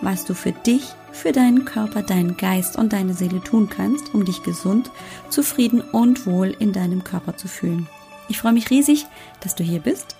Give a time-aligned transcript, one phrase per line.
[0.00, 4.24] was du für dich, für deinen Körper, deinen Geist und deine Seele tun kannst, um
[4.24, 4.90] dich gesund,
[5.30, 7.88] zufrieden und wohl in deinem Körper zu fühlen.
[8.28, 9.06] Ich freue mich riesig,
[9.40, 10.16] dass du hier bist.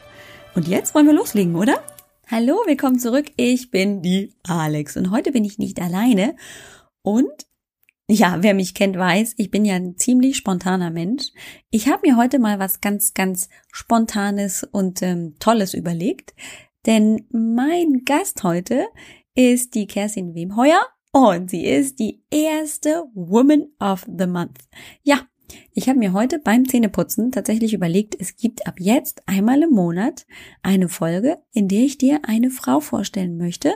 [0.55, 1.83] Und jetzt wollen wir loslegen, oder?
[2.29, 3.27] Hallo, willkommen zurück.
[3.37, 6.37] Ich bin die Alex und heute bin ich nicht alleine
[7.03, 7.47] und
[8.09, 11.33] ja, wer mich kennt, weiß, ich bin ja ein ziemlich spontaner Mensch.
[11.71, 16.33] Ich habe mir heute mal was ganz, ganz Spontanes und ähm, Tolles überlegt,
[16.87, 18.87] denn mein Gast heute
[19.37, 20.81] ist die Kerstin Wemheuer
[21.13, 24.59] und sie ist die erste Woman of the Month.
[25.03, 25.21] Ja,
[25.73, 30.27] ich habe mir heute beim Zähneputzen tatsächlich überlegt, es gibt ab jetzt einmal im Monat
[30.63, 33.75] eine Folge, in der ich dir eine Frau vorstellen möchte,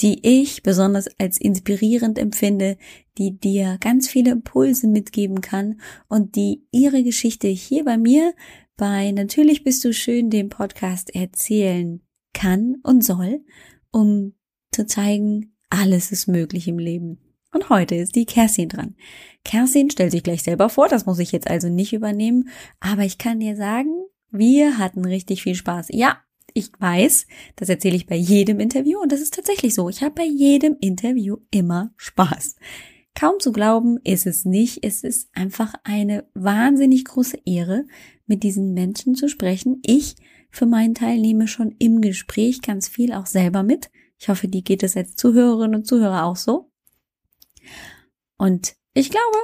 [0.00, 2.76] die ich besonders als inspirierend empfinde,
[3.18, 8.34] die dir ganz viele Impulse mitgeben kann und die ihre Geschichte hier bei mir
[8.76, 12.00] bei Natürlich bist du schön dem Podcast erzählen
[12.32, 13.44] kann und soll,
[13.90, 14.34] um
[14.78, 17.18] zu zeigen, alles ist möglich im Leben.
[17.52, 18.94] Und heute ist die Kerstin dran.
[19.44, 22.48] Kerstin stellt sich gleich selber vor, das muss ich jetzt also nicht übernehmen,
[22.78, 23.90] aber ich kann dir sagen,
[24.30, 25.88] wir hatten richtig viel Spaß.
[25.90, 26.18] Ja,
[26.54, 27.26] ich weiß,
[27.56, 29.88] das erzähle ich bei jedem Interview und das ist tatsächlich so.
[29.88, 32.54] Ich habe bei jedem Interview immer Spaß.
[33.18, 34.84] Kaum zu glauben ist es nicht.
[34.84, 37.84] Es ist einfach eine wahnsinnig große Ehre,
[38.26, 39.80] mit diesen Menschen zu sprechen.
[39.82, 40.14] Ich
[40.50, 43.90] für meinen Teil nehme schon im Gespräch ganz viel auch selber mit.
[44.18, 46.70] Ich hoffe, die geht es als Zuhörerinnen und Zuhörer auch so.
[48.36, 49.38] Und ich glaube,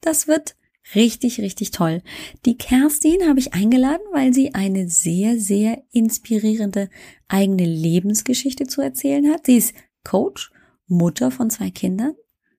[0.00, 0.56] das wird
[0.94, 2.02] Richtig, richtig toll.
[2.44, 6.90] Die Kerstin habe ich eingeladen, weil sie eine sehr, sehr inspirierende
[7.26, 9.46] eigene Lebensgeschichte zu erzählen hat.
[9.46, 9.74] Sie ist
[10.04, 10.52] Coach,
[10.86, 12.14] Mutter von zwei Kindern,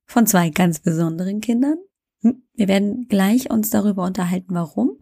[0.06, 1.78] von zwei ganz besonderen Kindern.
[2.22, 4.98] Hm, wir werden gleich uns darüber unterhalten, warum.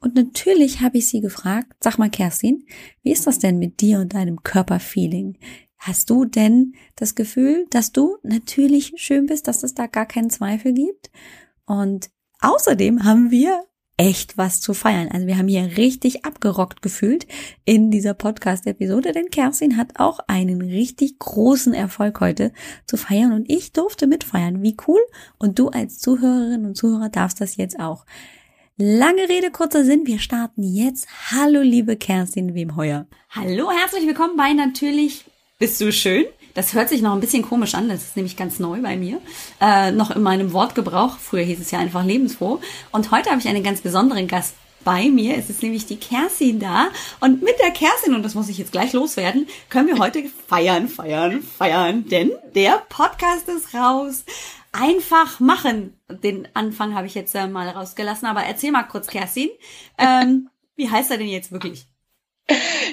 [0.00, 2.66] Und natürlich habe ich sie gefragt, sag mal Kerstin,
[3.02, 5.38] wie ist das denn mit dir und deinem Körperfeeling?
[5.86, 10.30] Hast du denn das Gefühl, dass du natürlich schön bist, dass es da gar keinen
[10.30, 11.10] Zweifel gibt?
[11.66, 12.08] Und
[12.40, 13.64] Außerdem haben wir
[13.96, 15.08] echt was zu feiern.
[15.10, 17.26] Also wir haben hier richtig abgerockt gefühlt
[17.64, 22.52] in dieser Podcast-Episode, denn Kerstin hat auch einen richtig großen Erfolg heute
[22.86, 24.62] zu feiern und ich durfte mitfeiern.
[24.62, 25.00] Wie cool!
[25.38, 28.04] Und du als Zuhörerin und Zuhörer darfst das jetzt auch.
[28.76, 31.06] Lange Rede, kurzer Sinn, wir starten jetzt.
[31.30, 33.06] Hallo liebe Kerstin Wemheuer.
[33.30, 35.24] Hallo, herzlich willkommen bei Natürlich
[35.58, 36.26] bist du schön.
[36.54, 39.20] Das hört sich noch ein bisschen komisch an, das ist nämlich ganz neu bei mir.
[39.60, 41.18] Äh, noch in meinem Wortgebrauch.
[41.18, 42.60] Früher hieß es ja einfach lebensfroh.
[42.92, 44.54] Und heute habe ich einen ganz besonderen Gast
[44.84, 45.36] bei mir.
[45.36, 46.88] Es ist nämlich die Kerstin da.
[47.20, 50.88] Und mit der Kerstin, und das muss ich jetzt gleich loswerden, können wir heute feiern,
[50.88, 52.06] feiern, feiern.
[52.08, 54.24] Denn der Podcast ist raus.
[54.70, 55.98] Einfach machen.
[56.08, 58.28] Den Anfang habe ich jetzt äh, mal rausgelassen.
[58.28, 59.50] Aber erzähl mal kurz, Kerstin.
[59.98, 61.86] Ähm, wie heißt er denn jetzt wirklich?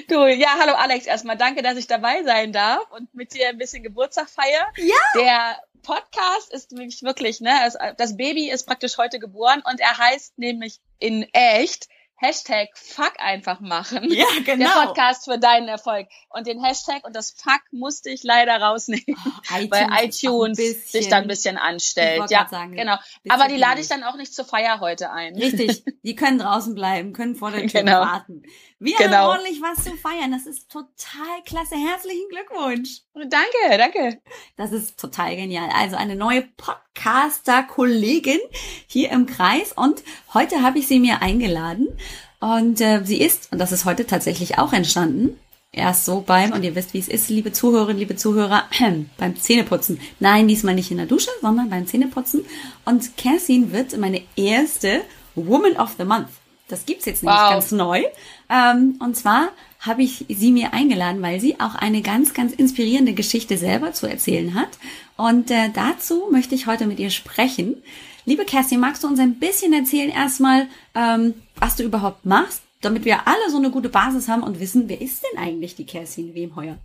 [0.08, 3.58] Du, ja, hallo Alex, erstmal danke, dass ich dabei sein darf und mit dir ein
[3.58, 4.66] bisschen Geburtstag feier.
[4.76, 5.20] Ja.
[5.20, 7.52] Der Podcast ist nämlich wirklich, ne,
[7.98, 11.88] das Baby ist praktisch heute geboren und er heißt nämlich in echt
[12.22, 14.08] Hashtag Fuck einfach machen.
[14.12, 14.64] Ja, genau.
[14.64, 16.06] Der Podcast für deinen Erfolg.
[16.28, 21.08] Und den Hashtag und das Fuck musste ich leider rausnehmen, oh, iTunes weil iTunes sich
[21.08, 22.30] dann ein bisschen anstellt.
[22.30, 22.96] Ja, sagen, genau.
[23.28, 25.34] Aber die lade ich dann auch nicht zur Feier heute ein.
[25.34, 25.84] Richtig.
[26.04, 28.00] Die können draußen bleiben, können vor der Tür genau.
[28.00, 28.42] warten.
[28.82, 29.16] Wir genau.
[29.16, 30.32] haben ordentlich was zu feiern.
[30.32, 31.76] Das ist total klasse.
[31.76, 33.02] Herzlichen Glückwunsch.
[33.14, 34.20] Danke, danke.
[34.56, 35.68] Das ist total genial.
[35.72, 38.40] Also eine neue Podcaster-Kollegin
[38.88, 39.72] hier im Kreis.
[39.72, 40.02] Und
[40.34, 41.96] heute habe ich sie mir eingeladen.
[42.40, 45.38] Und äh, sie ist, und das ist heute tatsächlich auch entstanden,
[45.70, 48.64] erst so beim, und ihr wisst, wie es ist, liebe Zuhörerinnen, liebe Zuhörer,
[49.16, 50.00] beim Zähneputzen.
[50.18, 52.44] Nein, diesmal nicht in der Dusche, sondern beim Zähneputzen.
[52.84, 55.02] Und Kerstin wird meine erste
[55.36, 56.30] Woman of the Month.
[56.68, 57.50] Das gibt's jetzt nämlich wow.
[57.50, 58.02] ganz neu.
[58.48, 59.48] Ähm, und zwar
[59.80, 64.06] habe ich sie mir eingeladen, weil sie auch eine ganz, ganz inspirierende Geschichte selber zu
[64.06, 64.70] erzählen hat.
[65.16, 67.82] Und äh, dazu möchte ich heute mit ihr sprechen.
[68.24, 73.04] Liebe Kerstin, magst du uns ein bisschen erzählen erstmal, ähm, was du überhaupt machst, damit
[73.04, 76.34] wir alle so eine gute Basis haben und wissen, wer ist denn eigentlich die Kerstin
[76.34, 76.78] Wemheuer?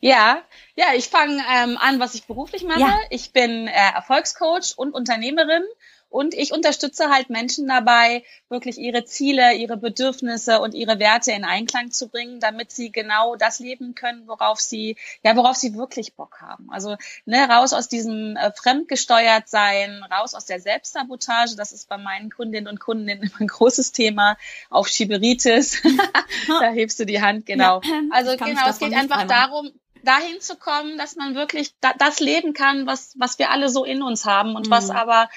[0.00, 0.42] Ja,
[0.76, 2.80] ja, ich fange ähm, an, was ich beruflich mache.
[2.80, 2.98] Ja.
[3.10, 5.64] Ich bin äh, Erfolgscoach und Unternehmerin
[6.10, 11.44] Und ich unterstütze halt Menschen dabei, wirklich ihre Ziele, ihre Bedürfnisse und ihre Werte in
[11.44, 16.14] Einklang zu bringen, damit sie genau das leben können, worauf sie, ja, worauf sie wirklich
[16.14, 16.68] Bock haben.
[16.70, 16.96] Also,
[17.26, 21.56] ne, raus aus diesem äh, fremdgesteuert sein, raus aus der Selbstsabotage.
[21.56, 24.36] Das ist bei meinen Kundinnen und Kunden immer ein großes Thema.
[24.70, 25.82] Auf Schieberitis.
[26.48, 27.80] da hebst du die Hand, genau.
[27.84, 29.72] Ja, also, genau, es geht einfach darum,
[30.04, 33.84] dahin zu kommen, dass man wirklich da, das leben kann, was, was wir alle so
[33.84, 34.70] in uns haben und mhm.
[34.70, 35.28] was aber ähm,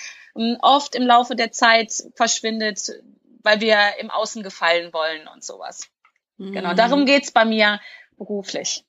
[0.62, 2.92] oft im Laufe der Zeit verschwindet,
[3.44, 5.88] weil wir im Außen gefallen wollen und sowas.
[6.38, 6.54] Genau, mhm.
[6.54, 7.80] Genau, darum geht's bei mir
[8.18, 8.86] beruflich.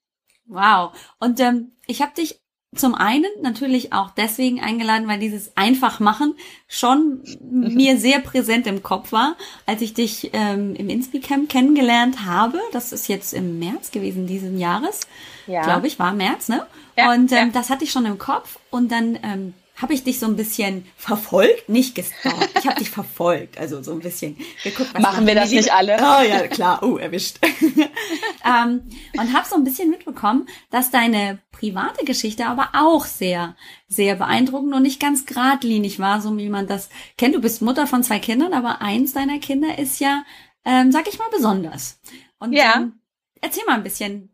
[0.46, 0.92] Wow.
[1.18, 2.40] Und ähm, ich habe dich
[2.74, 6.34] zum einen natürlich auch deswegen eingeladen, weil dieses einfach machen
[6.68, 9.36] schon mir sehr präsent im Kopf war,
[9.66, 12.58] als ich dich ähm, im Inspicamp kennengelernt habe.
[12.72, 15.00] Das ist jetzt im März gewesen diesen Jahres,
[15.46, 15.62] ja.
[15.62, 16.66] glaube ich, war März, ne?
[16.96, 17.52] Ja, und ähm, ja.
[17.52, 20.86] das hatte ich schon im Kopf und dann ähm, habe ich dich so ein bisschen
[20.96, 22.58] verfolgt, nicht gestalkt.
[22.58, 24.94] Ich habe dich verfolgt, also so ein bisschen geguckt.
[24.94, 25.96] Was Machen wir das nicht alle?
[25.96, 27.38] Oh ja, klar, oh, erwischt.
[28.44, 28.82] ähm,
[29.18, 33.56] und habe so ein bisschen mitbekommen, dass deine private Geschichte aber auch sehr,
[33.88, 36.88] sehr beeindruckend und nicht ganz geradlinig war, so wie man das
[37.18, 37.34] kennt.
[37.34, 40.24] Du bist Mutter von zwei Kindern, aber eins deiner Kinder ist ja,
[40.64, 42.00] ähm, sag ich mal, besonders.
[42.38, 42.76] Und ja.
[42.76, 43.00] Ähm,
[43.40, 44.30] erzähl mal ein bisschen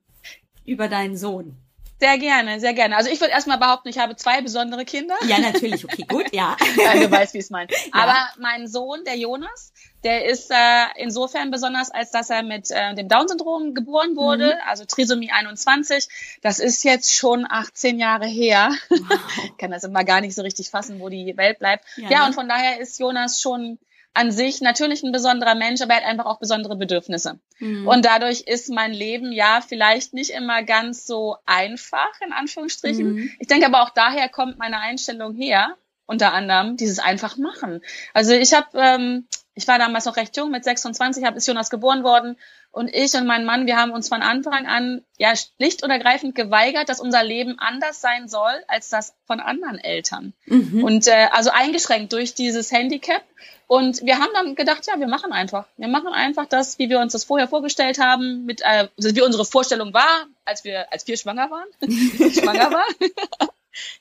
[0.65, 1.57] über deinen Sohn.
[2.01, 2.97] Sehr gerne, sehr gerne.
[2.97, 5.17] Also ich würde erstmal behaupten, ich habe zwei besondere Kinder.
[5.27, 6.57] Ja, natürlich, okay, gut, ja.
[6.77, 7.73] ja du weißt, wie es meint.
[7.73, 7.79] Ja.
[7.93, 9.73] Aber mein Sohn, der Jonas,
[10.05, 14.69] der ist äh, insofern besonders, als dass er mit äh, dem Down-Syndrom geboren wurde, mhm.
[14.69, 16.09] also Trisomie 21.
[16.41, 18.71] Das ist jetzt schon 18 Jahre her.
[18.91, 19.19] Wow.
[19.45, 21.85] ich kann das immer gar nicht so richtig fassen, wo die Welt bleibt.
[21.97, 23.79] Ja, ja und von daher ist Jonas schon
[24.19, 27.39] an sich natürlich ein besonderer Mensch, aber er hat einfach auch besondere Bedürfnisse.
[27.61, 27.87] Mhm.
[27.87, 33.15] Und dadurch ist mein Leben ja vielleicht nicht immer ganz so einfach, in Anführungsstrichen.
[33.15, 33.31] Mhm.
[33.39, 35.77] Ich denke aber auch daher kommt meine Einstellung her,
[36.07, 37.81] unter anderem dieses einfach machen.
[38.13, 41.71] Also ich habe, ähm, ich war damals noch recht jung, mit 26 hab, ist Jonas
[41.71, 42.37] geboren worden
[42.71, 46.35] und ich und mein Mann, wir haben uns von Anfang an ja schlicht und ergreifend
[46.35, 50.35] geweigert, dass unser Leben anders sein soll als das von anderen Eltern.
[50.47, 50.85] Mhm.
[50.85, 53.23] Und äh, also eingeschränkt durch dieses Handicap
[53.67, 55.67] und wir haben dann gedacht, ja, wir machen einfach.
[55.77, 59.23] Wir machen einfach das, wie wir uns das vorher vorgestellt haben, mit äh, also wie
[59.23, 61.69] unsere Vorstellung war, als wir als wir schwanger waren,
[62.33, 62.95] schwanger waren.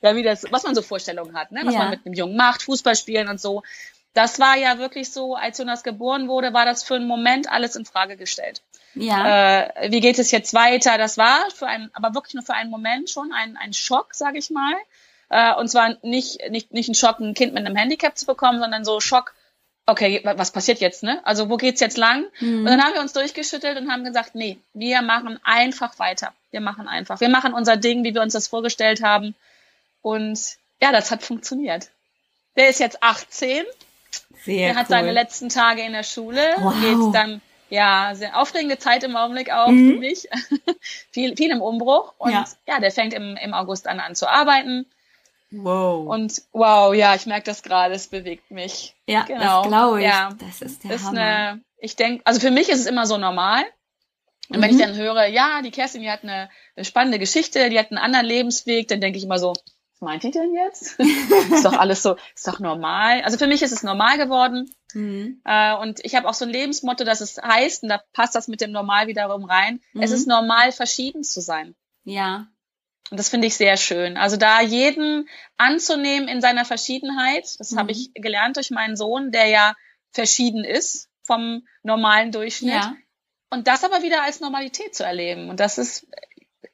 [0.02, 1.60] ja, wie das, was man so Vorstellungen hat, ne?
[1.64, 1.80] was ja.
[1.80, 3.62] man mit einem Jungen macht, Fußball spielen und so.
[4.18, 7.76] Das war ja wirklich so, als Jonas geboren wurde, war das für einen Moment alles
[7.76, 8.62] in Frage gestellt.
[8.94, 9.60] Ja.
[9.60, 10.98] Äh, wie geht es jetzt weiter?
[10.98, 14.38] Das war für einen, aber wirklich nur für einen Moment schon ein, ein Schock, sage
[14.38, 14.74] ich mal.
[15.28, 18.58] Äh, und zwar nicht, nicht, nicht ein Schock, ein Kind mit einem Handicap zu bekommen,
[18.58, 19.34] sondern so Schock,
[19.86, 21.24] okay, was passiert jetzt, ne?
[21.24, 22.24] Also wo geht's jetzt lang?
[22.40, 22.58] Mhm.
[22.58, 26.34] Und dann haben wir uns durchgeschüttelt und haben gesagt, nee, wir machen einfach weiter.
[26.50, 27.20] Wir machen einfach.
[27.20, 29.36] Wir machen unser Ding, wie wir uns das vorgestellt haben.
[30.02, 31.88] Und ja, das hat funktioniert.
[32.56, 33.64] Der ist jetzt 18.
[34.44, 34.90] Sehr Der hat cool.
[34.90, 36.40] seine letzten Tage in der Schule.
[36.58, 36.74] Wow.
[36.80, 37.40] Geht dann,
[37.70, 39.92] ja, sehr aufregende Zeit im Augenblick auch mhm.
[39.92, 40.28] für mich.
[41.10, 42.14] viel, viel im Umbruch.
[42.18, 44.86] Und ja, ja der fängt im, im August an, an zu arbeiten.
[45.50, 46.08] Wow.
[46.08, 48.94] Und wow, ja, ich merke das gerade, es bewegt mich.
[49.06, 49.62] Ja, genau.
[49.62, 50.06] das glaube ich.
[50.06, 51.20] Ja, das ist der ist Hammer.
[51.20, 53.64] Eine, ich denke, also für mich ist es immer so normal.
[54.50, 54.62] Und mhm.
[54.62, 54.80] wenn ich mhm.
[54.80, 58.26] dann höre, ja, die Kerstin, die hat eine, eine spannende Geschichte, die hat einen anderen
[58.26, 59.54] Lebensweg, dann denke ich immer so,
[59.98, 60.98] was meint die denn jetzt?
[61.52, 63.22] ist doch alles so, ist doch normal.
[63.22, 64.70] Also für mich ist es normal geworden.
[64.94, 65.40] Mhm.
[65.44, 68.48] Äh, und ich habe auch so ein Lebensmotto, dass es heißt, und da passt das
[68.48, 70.02] mit dem Normal wiederum rein, mhm.
[70.02, 71.74] es ist normal, verschieden zu sein.
[72.04, 72.46] Ja.
[73.10, 74.16] Und das finde ich sehr schön.
[74.16, 77.78] Also da jeden anzunehmen in seiner Verschiedenheit, das mhm.
[77.78, 79.74] habe ich gelernt durch meinen Sohn, der ja
[80.12, 82.74] verschieden ist vom normalen Durchschnitt.
[82.74, 82.94] Ja.
[83.50, 85.48] Und das aber wieder als Normalität zu erleben.
[85.48, 86.06] Und das ist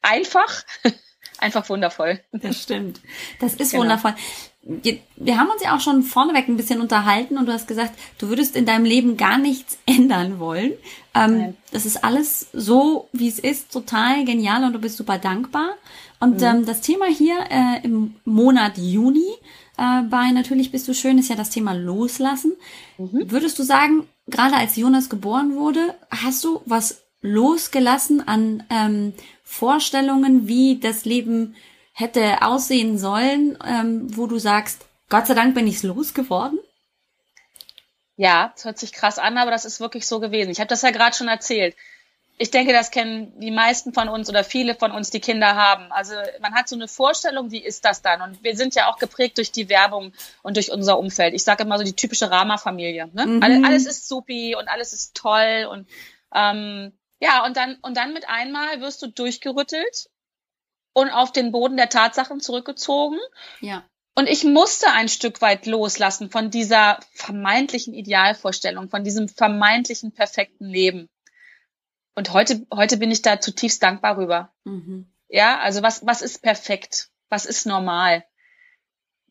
[0.02, 0.64] einfach,
[1.44, 2.20] einfach wundervoll.
[2.32, 3.00] Das stimmt.
[3.38, 3.82] Das ist genau.
[3.82, 4.14] wundervoll.
[4.62, 8.28] Wir haben uns ja auch schon vorneweg ein bisschen unterhalten und du hast gesagt, du
[8.28, 10.72] würdest in deinem Leben gar nichts ändern wollen.
[11.14, 15.70] Ähm, das ist alles so, wie es ist, total genial und du bist super dankbar.
[16.18, 16.46] Und mhm.
[16.46, 19.28] ähm, das Thema hier äh, im Monat Juni
[19.76, 22.52] äh, bei Natürlich bist du schön ist ja das Thema Loslassen.
[22.96, 23.30] Mhm.
[23.30, 30.46] Würdest du sagen, gerade als Jonas geboren wurde, hast du was losgelassen an ähm, Vorstellungen,
[30.46, 31.56] wie das Leben
[31.92, 36.58] hätte aussehen sollen, ähm, wo du sagst, Gott sei Dank bin ich's losgeworden?
[38.16, 40.50] Ja, das hört sich krass an, aber das ist wirklich so gewesen.
[40.50, 41.74] Ich habe das ja gerade schon erzählt
[42.36, 45.92] ich denke, das kennen die meisten von uns oder viele von uns, die Kinder haben.
[45.92, 48.22] Also man hat so eine Vorstellung, wie ist das dann?
[48.22, 50.12] Und wir sind ja auch geprägt durch die Werbung
[50.42, 51.34] und durch unser Umfeld.
[51.34, 53.08] Ich sage immer so die typische Rama-Familie.
[53.12, 53.26] Ne?
[53.26, 53.42] Mhm.
[53.42, 55.86] Alles, alles ist supi und alles ist toll und
[56.34, 56.92] ähm,
[57.24, 60.10] ja und dann und dann mit einmal wirst du durchgerüttelt
[60.92, 63.18] und auf den Boden der Tatsachen zurückgezogen.
[63.60, 63.84] Ja.
[64.16, 70.66] Und ich musste ein Stück weit loslassen von dieser vermeintlichen Idealvorstellung, von diesem vermeintlichen perfekten
[70.66, 71.08] Leben.
[72.14, 74.54] Und heute, heute bin ich da zutiefst dankbar rüber.
[74.62, 75.12] Mhm.
[75.28, 77.08] Ja, also was, was ist perfekt?
[77.28, 78.24] Was ist normal?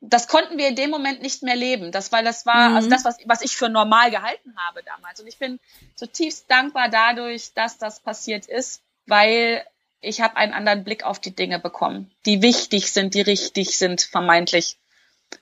[0.06, 1.92] Das konnten wir in dem Moment nicht mehr leben.
[1.92, 2.76] Das, weil das war, also mhm.
[2.76, 5.20] also das, was, was ich für normal gehalten habe damals.
[5.20, 5.60] Und ich bin
[5.96, 9.66] zutiefst dankbar dadurch, dass das passiert ist, weil
[10.02, 14.02] ich habe einen anderen Blick auf die Dinge bekommen, die wichtig sind, die richtig sind,
[14.02, 14.78] vermeintlich.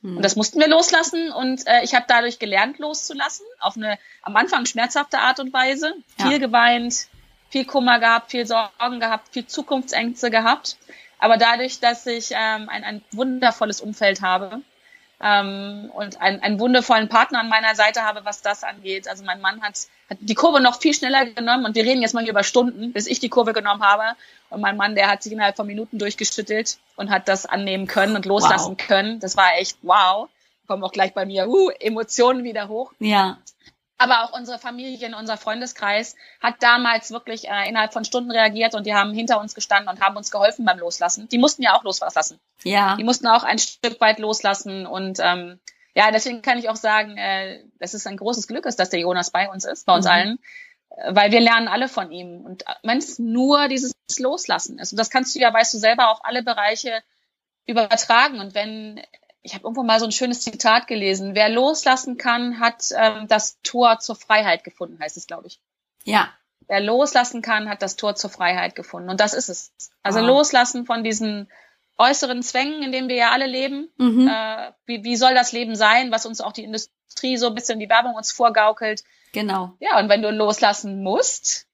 [0.01, 0.17] Mhm.
[0.17, 4.35] Und das mussten wir loslassen und äh, ich habe dadurch gelernt, loszulassen, auf eine am
[4.35, 5.93] Anfang schmerzhafte Art und Weise.
[6.17, 6.29] Ja.
[6.29, 7.07] Viel geweint,
[7.49, 10.77] viel Kummer gehabt, viel Sorgen gehabt, viel Zukunftsängste gehabt.
[11.21, 14.61] Aber dadurch, dass ich ähm, ein, ein wundervolles Umfeld habe
[15.21, 19.07] ähm, und ein, einen wundervollen Partner an meiner Seite habe, was das angeht.
[19.07, 19.77] Also mein Mann hat,
[20.09, 22.91] hat die Kurve noch viel schneller genommen und wir reden jetzt mal hier über Stunden,
[22.91, 24.17] bis ich die Kurve genommen habe.
[24.49, 28.15] Und mein Mann, der hat sich innerhalb von Minuten durchgeschüttelt und hat das annehmen können
[28.15, 28.87] und loslassen wow.
[28.87, 29.19] können.
[29.19, 30.27] Das war echt wow.
[30.65, 32.91] Kommen auch gleich bei mir uh, Emotionen wieder hoch.
[32.99, 33.37] Ja
[34.01, 38.85] aber auch unsere Familie, unser Freundeskreis hat damals wirklich äh, innerhalb von Stunden reagiert und
[38.85, 41.29] die haben hinter uns gestanden und haben uns geholfen beim Loslassen.
[41.29, 42.39] Die mussten ja auch loslassen.
[42.63, 42.95] Ja.
[42.97, 45.59] Die mussten auch ein Stück weit loslassen und ähm,
[45.93, 49.01] ja, deswegen kann ich auch sagen, äh, das ist ein großes Glück ist, dass der
[49.01, 50.11] Jonas bei uns ist, bei uns mhm.
[50.11, 50.39] allen,
[51.09, 55.09] weil wir lernen alle von ihm und wenn es nur dieses Loslassen ist und das
[55.09, 57.01] kannst du ja, weißt du selber, auf alle Bereiche
[57.65, 59.01] übertragen und wenn
[59.43, 61.35] ich habe irgendwo mal so ein schönes Zitat gelesen.
[61.35, 65.59] Wer loslassen kann, hat ähm, das Tor zur Freiheit gefunden, heißt es, glaube ich.
[66.03, 66.29] Ja.
[66.67, 69.09] Wer loslassen kann, hat das Tor zur Freiheit gefunden.
[69.09, 69.73] Und das ist es.
[70.03, 70.27] Also wow.
[70.27, 71.51] loslassen von diesen
[71.97, 73.89] äußeren Zwängen, in denen wir ja alle leben.
[73.97, 74.27] Mhm.
[74.27, 77.79] Äh, wie, wie soll das Leben sein, was uns auch die Industrie so ein bisschen
[77.79, 79.03] die Werbung uns vorgaukelt.
[79.33, 79.73] Genau.
[79.79, 81.67] Ja, und wenn du loslassen musst,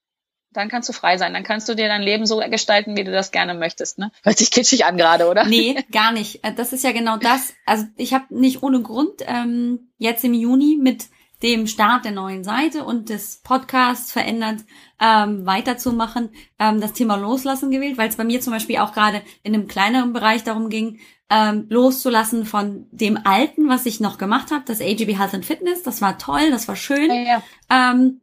[0.58, 1.34] dann kannst du frei sein.
[1.34, 4.00] Dann kannst du dir dein Leben so gestalten, wie du das gerne möchtest.
[4.00, 4.12] Ne?
[4.24, 5.46] Hört sich kitschig an gerade, oder?
[5.46, 6.44] Nee, gar nicht.
[6.44, 7.54] Äh, das ist ja genau das.
[7.66, 11.06] Also ich habe nicht ohne Grund ähm, jetzt im Juni mit
[11.44, 14.62] dem Start der neuen Seite und des Podcasts verändert
[15.00, 19.22] ähm, weiterzumachen, ähm, das Thema Loslassen gewählt, weil es bei mir zum Beispiel auch gerade
[19.44, 21.00] in einem kleineren Bereich darum ging,
[21.30, 25.84] ähm, loszulassen von dem Alten, was ich noch gemacht habe, das AGB Health and Fitness.
[25.84, 27.12] Das war toll, das war schön.
[27.12, 27.44] Ja, ja.
[27.70, 28.22] Ähm,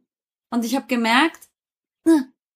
[0.49, 1.44] und ich habe gemerkt,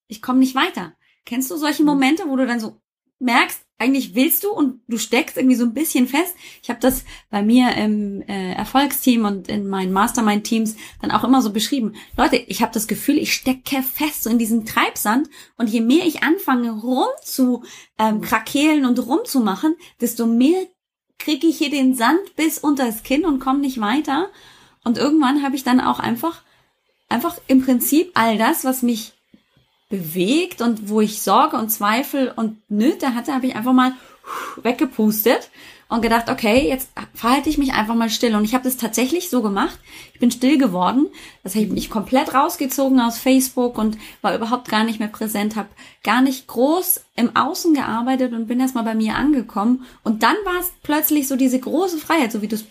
[0.08, 0.94] ich komme nicht weiter.
[1.26, 1.90] Kennst du solche mhm.
[1.90, 2.82] Momente, wo du dann so
[3.20, 6.36] merkst, eigentlich willst du und du steckst irgendwie so ein bisschen fest.
[6.62, 11.42] Ich habe das bei mir im äh, Erfolgsteam und in meinen Mastermind-Teams dann auch immer
[11.42, 11.94] so beschrieben.
[12.18, 16.06] Leute, ich habe das Gefühl, ich stecke fest so in diesem Treibsand und je mehr
[16.06, 17.64] ich anfange rum zu
[17.98, 18.22] ähm, mhm.
[18.22, 20.66] krakeelen und rumzumachen, desto mehr
[21.18, 24.30] kriege ich hier den Sand bis unter das Kinn und komme nicht weiter.
[24.84, 26.44] Und irgendwann habe ich dann auch einfach,
[27.10, 29.14] einfach im Prinzip all das, was mich
[29.90, 33.94] bewegt und wo ich Sorge und Zweifel und Nöte hatte, habe ich einfach mal
[34.62, 35.50] weggepustet
[35.90, 38.36] und gedacht, okay, jetzt verhalte ich mich einfach mal still.
[38.36, 39.80] Und ich habe das tatsächlich so gemacht.
[40.14, 41.08] Ich bin still geworden.
[41.44, 45.56] Das habe ich mich komplett rausgezogen aus Facebook und war überhaupt gar nicht mehr präsent,
[45.56, 45.70] habe
[46.04, 49.84] gar nicht groß im Außen gearbeitet und bin erstmal bei mir angekommen.
[50.04, 52.66] Und dann war es plötzlich so diese große Freiheit, so wie du es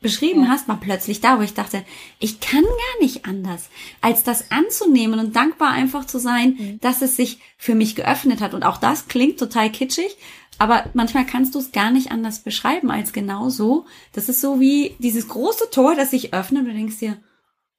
[0.00, 0.48] beschrieben ja.
[0.48, 1.84] hast, war plötzlich da, wo ich dachte,
[2.20, 3.68] ich kann gar nicht anders,
[4.00, 6.80] als das anzunehmen und dankbar einfach zu sein, mhm.
[6.80, 8.54] dass es sich für mich geöffnet hat.
[8.54, 10.16] Und auch das klingt total kitschig,
[10.62, 13.84] aber manchmal kannst du es gar nicht anders beschreiben als genau so.
[14.12, 17.20] Das ist so wie dieses große Tor, das sich öffnet und du denkst dir,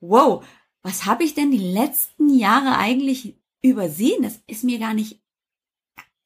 [0.02, 0.46] wow,
[0.82, 4.22] was habe ich denn die letzten Jahre eigentlich übersehen?
[4.22, 5.22] Das ist mir gar nicht,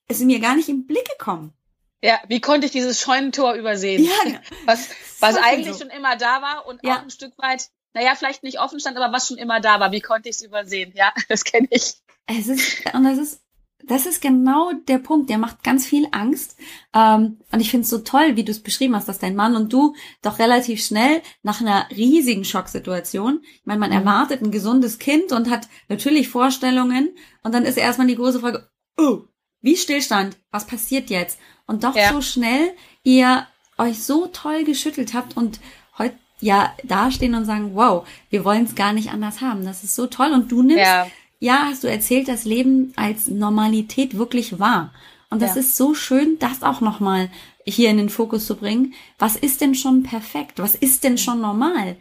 [0.08, 1.54] ist mir gar nicht im Blick gekommen.
[2.02, 4.04] Ja, wie konnte ich dieses Scheunentor übersehen?
[4.04, 5.84] Ja, was, was eigentlich so.
[5.84, 6.96] schon immer da war und ja.
[6.96, 9.92] auch ein Stück weit, naja, vielleicht nicht offen stand, aber was schon immer da war.
[9.92, 10.92] Wie konnte ich es übersehen?
[10.96, 11.98] Ja, das kenne ich.
[12.26, 13.47] Es ist, und das ist
[13.84, 16.58] das ist genau der Punkt, der macht ganz viel Angst.
[16.94, 19.56] Ähm, und ich finde es so toll, wie du es beschrieben hast, dass dein Mann
[19.56, 23.98] und du doch relativ schnell nach einer riesigen Schocksituation, ich meine, man mhm.
[23.98, 28.70] erwartet ein gesundes Kind und hat natürlich Vorstellungen und dann ist erstmal die große Frage,
[28.98, 29.22] oh,
[29.62, 30.38] wie Stillstand?
[30.52, 31.40] Was passiert jetzt?
[31.66, 32.12] Und doch ja.
[32.12, 35.60] so schnell ihr euch so toll geschüttelt habt und
[35.98, 39.66] heute ja dastehen und sagen, wow, wir wollen es gar nicht anders haben.
[39.66, 40.32] Das ist so toll.
[40.34, 41.08] Und du nimmst ja
[41.40, 44.94] ja, hast du erzählt, das Leben als Normalität wirklich wahr.
[45.30, 45.62] Und das ja.
[45.62, 47.30] ist so schön, das auch nochmal
[47.66, 48.94] hier in den Fokus zu bringen.
[49.20, 50.60] Was ist denn schon perfekt?
[50.60, 51.98] Was ist denn schon normal?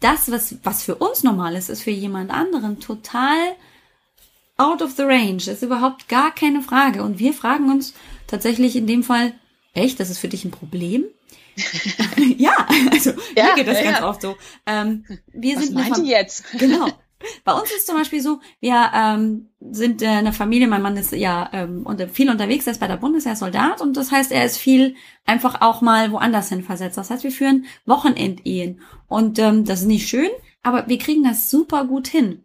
[0.00, 3.36] Das, was, was für uns normal ist, ist für jemand anderen total
[4.56, 5.36] out of the range.
[5.36, 7.02] Das ist überhaupt gar keine Frage.
[7.02, 7.94] Und wir fragen uns
[8.26, 9.34] tatsächlich in dem Fall,
[9.74, 11.04] echt, das ist für dich ein Problem?
[12.36, 14.08] ja, also ja, mir geht das ja, ganz ja.
[14.08, 14.36] oft so.
[14.66, 16.44] Ähm, wir Was sind eine Fam- jetzt?
[16.58, 16.88] genau.
[17.44, 21.12] Bei uns ist zum Beispiel so, wir ähm, sind äh, eine Familie, mein Mann ist
[21.12, 24.44] ja ähm, unter, viel unterwegs, er ist bei der Bundeswehr Soldat und das heißt, er
[24.44, 24.94] ist viel
[25.24, 26.98] einfach auch mal woanders hin versetzt.
[26.98, 30.30] Das heißt, wir führen Wochenendehen und ähm, das ist nicht schön,
[30.62, 32.44] aber wir kriegen das super gut hin.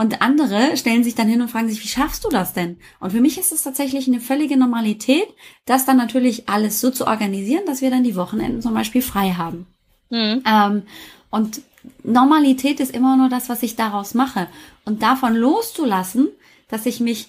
[0.00, 2.78] Und andere stellen sich dann hin und fragen sich, wie schaffst du das denn?
[3.00, 5.26] Und für mich ist es tatsächlich eine völlige Normalität,
[5.64, 9.32] das dann natürlich alles so zu organisieren, dass wir dann die Wochenenden zum Beispiel frei
[9.32, 9.66] haben.
[10.10, 10.44] Mhm.
[10.46, 10.82] Ähm,
[11.30, 11.62] und
[12.02, 14.48] Normalität ist immer nur das, was ich daraus mache.
[14.84, 16.28] Und davon loszulassen,
[16.68, 17.28] dass ich mich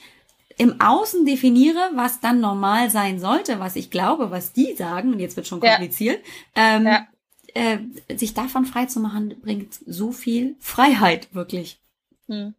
[0.58, 5.20] im Außen definiere, was dann normal sein sollte, was ich glaube, was die sagen, und
[5.20, 6.22] jetzt wird schon kompliziert,
[6.56, 6.76] ja.
[6.76, 7.08] Ähm, ja.
[7.56, 7.80] Äh,
[8.16, 11.80] sich davon frei zu machen, bringt so viel Freiheit, wirklich.
[12.28, 12.54] Hm.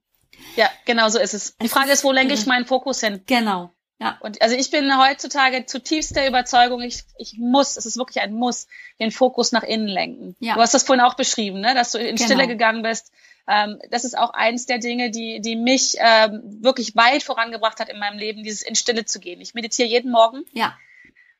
[0.56, 1.56] Ja, genau so ist es.
[1.58, 3.20] Die Frage ist, wo lenke ich meinen Fokus hin?
[3.26, 3.70] Genau.
[4.00, 4.16] Ja.
[4.20, 8.32] Und also ich bin heutzutage zutiefst der Überzeugung, ich, ich muss, es ist wirklich ein
[8.32, 8.66] Muss,
[8.98, 10.36] den Fokus nach innen lenken.
[10.40, 10.54] Ja.
[10.54, 11.74] Du hast das vorhin auch beschrieben, ne?
[11.74, 12.26] dass du in genau.
[12.26, 13.12] Stille gegangen bist.
[13.46, 17.90] Ähm, das ist auch eins der Dinge, die, die mich ähm, wirklich weit vorangebracht hat
[17.90, 19.40] in meinem Leben, dieses in Stille zu gehen.
[19.40, 20.44] Ich meditiere jeden Morgen.
[20.52, 20.78] Ja.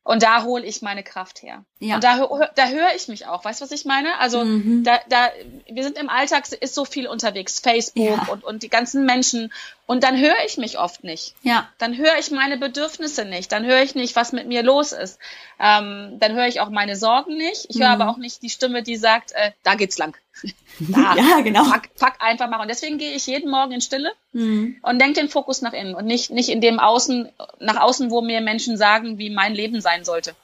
[0.03, 1.65] Und da hole ich meine Kraft her.
[1.79, 1.97] Ja.
[1.97, 3.45] Und da, da höre ich mich auch.
[3.45, 4.19] Weißt du, was ich meine?
[4.19, 4.83] Also mhm.
[4.83, 5.31] da, da,
[5.71, 8.27] wir sind im Alltag, ist so viel unterwegs, Facebook ja.
[8.31, 9.53] und, und die ganzen Menschen.
[9.91, 11.35] Und dann höre ich mich oft nicht.
[11.43, 11.69] Ja.
[11.79, 13.51] Dann höre ich meine Bedürfnisse nicht.
[13.51, 15.19] Dann höre ich nicht, was mit mir los ist.
[15.59, 17.67] Ähm, dann höre ich auch meine Sorgen nicht.
[17.71, 18.01] Ich höre mhm.
[18.01, 20.17] aber auch nicht die Stimme, die sagt, äh, da geht's lang.
[20.79, 21.65] da, ja, genau.
[21.65, 22.61] Pack, pack einfach mal.
[22.61, 24.77] Und deswegen gehe ich jeden Morgen in Stille mhm.
[24.81, 27.29] und denke den Fokus nach innen und nicht, nicht in dem Außen,
[27.59, 30.37] nach außen, wo mir Menschen sagen, wie mein Leben sein sollte.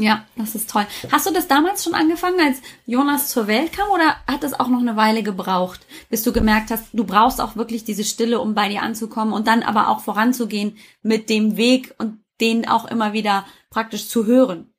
[0.00, 0.86] Ja, das ist toll.
[1.12, 4.68] Hast du das damals schon angefangen, als Jonas zur Welt kam, oder hat das auch
[4.68, 8.54] noch eine Weile gebraucht, bis du gemerkt hast, du brauchst auch wirklich diese Stille, um
[8.54, 13.12] bei dir anzukommen und dann aber auch voranzugehen mit dem Weg und den auch immer
[13.12, 14.72] wieder praktisch zu hören?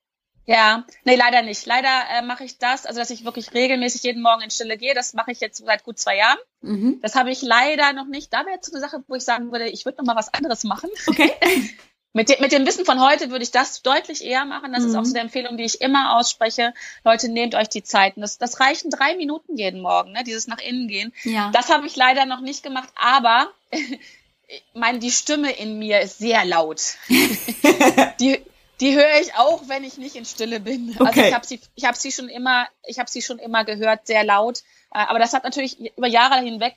[0.47, 1.65] Ja, nee, leider nicht.
[1.67, 4.95] Leider äh, mache ich das, also dass ich wirklich regelmäßig jeden Morgen in Stille gehe,
[4.95, 6.39] das mache ich jetzt seit gut zwei Jahren.
[6.61, 6.99] Mhm.
[7.01, 8.33] Das habe ich leider noch nicht.
[8.33, 10.33] Da wäre jetzt so eine Sache, wo ich sagen würde, ich würde noch mal was
[10.33, 10.89] anderes machen.
[11.07, 11.31] Okay.
[12.13, 14.73] Mit, de mit dem Wissen von heute würde ich das deutlich eher machen.
[14.73, 14.89] Das mhm.
[14.89, 16.73] ist auch so eine Empfehlung, die ich immer ausspreche.
[17.05, 18.13] Leute, nehmt euch die Zeit.
[18.17, 20.23] Das, das reichen drei Minuten jeden Morgen, ne?
[20.25, 21.13] dieses nach innen gehen.
[21.23, 21.51] Ja.
[21.53, 26.17] Das habe ich leider noch nicht gemacht, aber ich meine, die Stimme in mir ist
[26.17, 26.81] sehr laut.
[28.19, 28.41] die,
[28.81, 30.89] die höre ich auch, wenn ich nicht in Stille bin.
[30.99, 31.07] Also okay.
[31.07, 34.05] Also ich habe sie, ich habe sie schon immer, ich habe sie schon immer gehört,
[34.05, 34.63] sehr laut.
[34.93, 36.75] Äh, aber das hat natürlich über Jahre hinweg,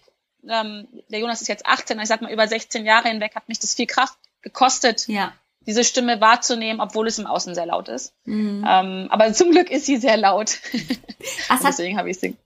[0.49, 3.59] ähm, der Jonas ist jetzt 18, ich sag mal über 16 Jahre hinweg, hat mich
[3.59, 5.33] das viel Kraft gekostet, ja.
[5.67, 8.15] diese Stimme wahrzunehmen, obwohl es im Außen sehr laut ist.
[8.25, 8.65] Mhm.
[8.69, 10.59] Ähm, aber zum Glück ist sie sehr laut.
[11.65, 12.37] deswegen habe ich sie.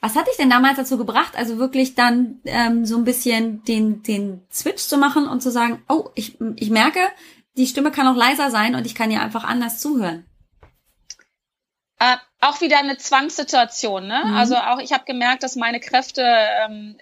[0.00, 4.02] Was hat dich denn damals dazu gebracht, also wirklich dann ähm, so ein bisschen den,
[4.02, 7.00] den Switch zu machen und zu sagen, oh, ich, ich merke,
[7.56, 10.26] die Stimme kann auch leiser sein und ich kann ihr einfach anders zuhören?
[11.98, 14.22] Äh, auch wieder eine Zwangssituation, ne?
[14.26, 14.36] Mhm.
[14.36, 16.96] Also auch ich habe gemerkt, dass meine Kräfte ähm,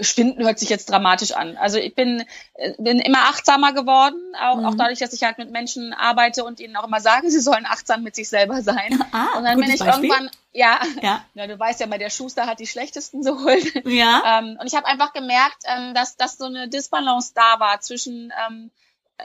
[0.00, 1.56] Schwinden hört sich jetzt dramatisch an.
[1.56, 4.64] Also ich bin, äh, bin immer achtsamer geworden, auch, mhm.
[4.66, 7.66] auch dadurch, dass ich halt mit Menschen arbeite und ihnen auch immer sage, sie sollen
[7.66, 9.02] achtsam mit sich selber sein.
[9.12, 10.04] Ah, und dann bin ich Beispiel.
[10.04, 11.24] irgendwann, ja, ja.
[11.34, 13.62] ja, du weißt ja, bei der Schuster hat die schlechtesten Sohlen.
[13.84, 14.38] Ja.
[14.38, 18.32] Ähm, und ich habe einfach gemerkt, ähm, dass, dass so eine Disbalance da war zwischen
[18.46, 18.70] ähm,
[19.18, 19.24] äh,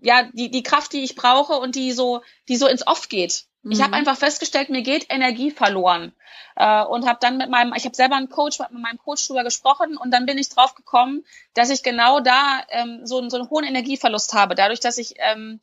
[0.00, 3.46] ja, die, die Kraft, die ich brauche und die so, die so ins Off geht.
[3.66, 3.72] Mhm.
[3.72, 6.12] Ich habe einfach festgestellt, mir geht Energie verloren
[6.54, 9.42] äh, und habe dann mit meinem, ich habe selber einen Coach, mit meinem Coach drüber
[9.42, 11.24] gesprochen und dann bin ich drauf gekommen,
[11.54, 15.58] dass ich genau da ähm, so, so einen hohen Energieverlust habe, dadurch, dass ich ähm,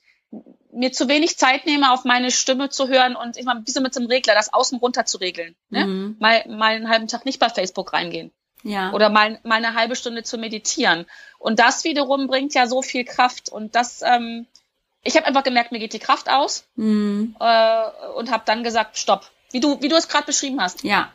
[0.74, 3.80] mir zu wenig Zeit nehme, auf meine Stimme zu hören und ich mal wie so
[3.80, 5.56] mit so einem Regler, das außen runter zu regeln.
[5.70, 5.86] Ne?
[5.86, 6.16] Mhm.
[6.20, 8.32] Mal, mal einen halben Tag nicht bei Facebook reingehen.
[8.64, 8.92] Ja.
[8.92, 11.06] Oder mal, mal eine halbe Stunde zu meditieren.
[11.38, 13.50] Und das wiederum bringt ja so viel Kraft.
[13.50, 14.48] Und das, ähm,
[15.04, 17.36] ich habe einfach gemerkt, mir geht die Kraft aus mhm.
[17.40, 17.84] äh,
[18.16, 19.30] und habe dann gesagt, stopp.
[19.52, 20.84] Wie du, wie du es gerade beschrieben hast.
[20.84, 21.12] Ja.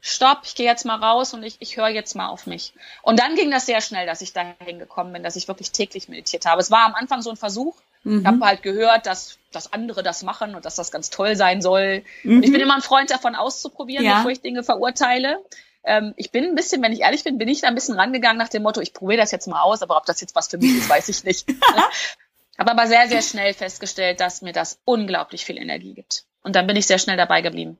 [0.00, 2.72] Stopp, ich gehe jetzt mal raus und ich, ich höre jetzt mal auf mich.
[3.02, 6.08] Und dann ging das sehr schnell, dass ich dahin gekommen bin, dass ich wirklich täglich
[6.08, 6.60] meditiert habe.
[6.60, 7.74] Es war am Anfang so ein Versuch.
[8.04, 8.20] Mhm.
[8.20, 11.62] Ich habe halt gehört, dass, dass andere das machen und dass das ganz toll sein
[11.62, 12.04] soll.
[12.22, 12.36] Mhm.
[12.36, 14.16] Und ich bin immer ein Freund davon auszuprobieren, ja.
[14.16, 15.42] bevor ich Dinge verurteile.
[15.84, 18.38] Ähm, ich bin ein bisschen, wenn ich ehrlich bin, bin ich da ein bisschen rangegangen
[18.38, 20.58] nach dem Motto, ich probiere das jetzt mal aus, aber ob das jetzt was für
[20.58, 21.48] mich ist, weiß ich nicht.
[22.58, 26.24] Habe aber sehr, sehr schnell festgestellt, dass mir das unglaublich viel Energie gibt.
[26.42, 27.78] Und dann bin ich sehr schnell dabei geblieben.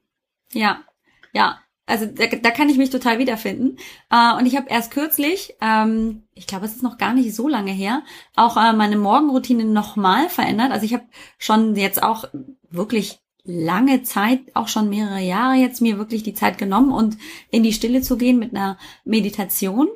[0.53, 0.83] Ja,
[1.33, 1.59] ja.
[1.87, 3.79] Also da, da kann ich mich total wiederfinden.
[4.11, 7.49] Äh, und ich habe erst kürzlich, ähm, ich glaube, es ist noch gar nicht so
[7.49, 8.03] lange her,
[8.37, 10.71] auch äh, meine Morgenroutine nochmal verändert.
[10.71, 11.07] Also ich habe
[11.39, 12.25] schon jetzt auch
[12.69, 17.17] wirklich lange Zeit, auch schon mehrere Jahre jetzt, mir wirklich die Zeit genommen und
[17.51, 19.89] in die Stille zu gehen mit einer Meditation.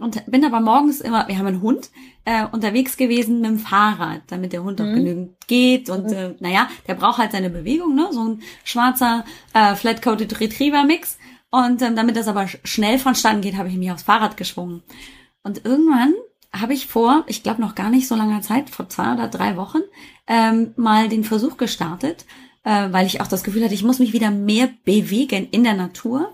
[0.00, 1.90] Und bin aber morgens immer, wir haben einen Hund,
[2.24, 4.86] äh, unterwegs gewesen mit dem Fahrrad, damit der Hund mhm.
[4.86, 5.90] auch genügend geht.
[5.90, 6.12] Und mhm.
[6.12, 8.08] äh, naja, der braucht halt seine Bewegung, ne?
[8.10, 11.18] So ein schwarzer, äh, flat-coated Retriever-Mix.
[11.50, 14.82] Und ähm, damit das aber schnell vonstatten geht, habe ich mich aufs Fahrrad geschwungen.
[15.42, 16.14] Und irgendwann
[16.52, 19.56] habe ich vor, ich glaube noch gar nicht so langer Zeit, vor zwei oder drei
[19.56, 19.80] Wochen,
[20.26, 22.24] ähm, mal den Versuch gestartet,
[22.64, 25.74] äh, weil ich auch das Gefühl hatte, ich muss mich wieder mehr bewegen in der
[25.74, 26.32] Natur.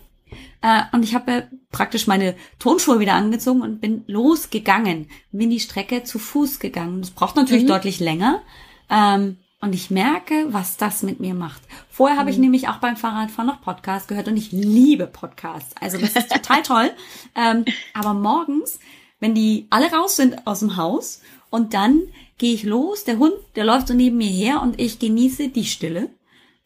[0.63, 6.05] Äh, und ich habe praktisch meine Tonschuhe wieder angezogen und bin losgegangen, bin die Strecke
[6.05, 7.01] zu Fuß gegangen.
[7.01, 7.69] Das braucht natürlich mhm.
[7.69, 8.43] deutlich länger.
[8.91, 11.63] Ähm, und ich merke, was das mit mir macht.
[11.89, 12.45] Vorher habe ich mhm.
[12.45, 15.75] nämlich auch beim Fahrradfahren noch Podcast gehört und ich liebe Podcasts.
[15.81, 16.91] Also das ist total toll.
[17.35, 17.65] Ähm,
[17.95, 18.79] aber morgens,
[19.19, 22.03] wenn die alle raus sind aus dem Haus und dann
[22.39, 25.65] gehe ich los, der Hund, der läuft so neben mir her und ich genieße die
[25.65, 26.11] Stille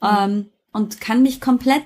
[0.01, 0.09] mhm.
[0.19, 1.85] ähm, und kann mich komplett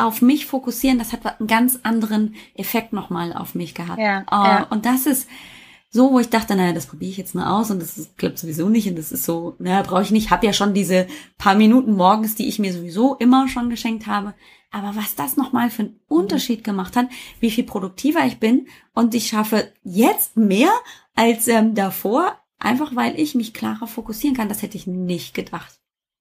[0.00, 0.98] auf mich fokussieren.
[0.98, 4.00] Das hat einen ganz anderen Effekt nochmal auf mich gehabt.
[4.00, 4.66] Ja, äh, ja.
[4.70, 5.28] Und das ist
[5.92, 8.68] so, wo ich dachte, naja, das probiere ich jetzt mal aus und das klappt sowieso
[8.68, 10.30] nicht und das ist so, naja, brauche ich nicht.
[10.30, 14.34] Hab ja schon diese paar Minuten morgens, die ich mir sowieso immer schon geschenkt habe.
[14.70, 16.16] Aber was das nochmal für einen mhm.
[16.16, 17.08] Unterschied gemacht hat,
[17.40, 20.70] wie viel produktiver ich bin und ich schaffe jetzt mehr
[21.16, 24.48] als ähm, davor, einfach weil ich mich klarer fokussieren kann.
[24.48, 25.79] Das hätte ich nicht gedacht.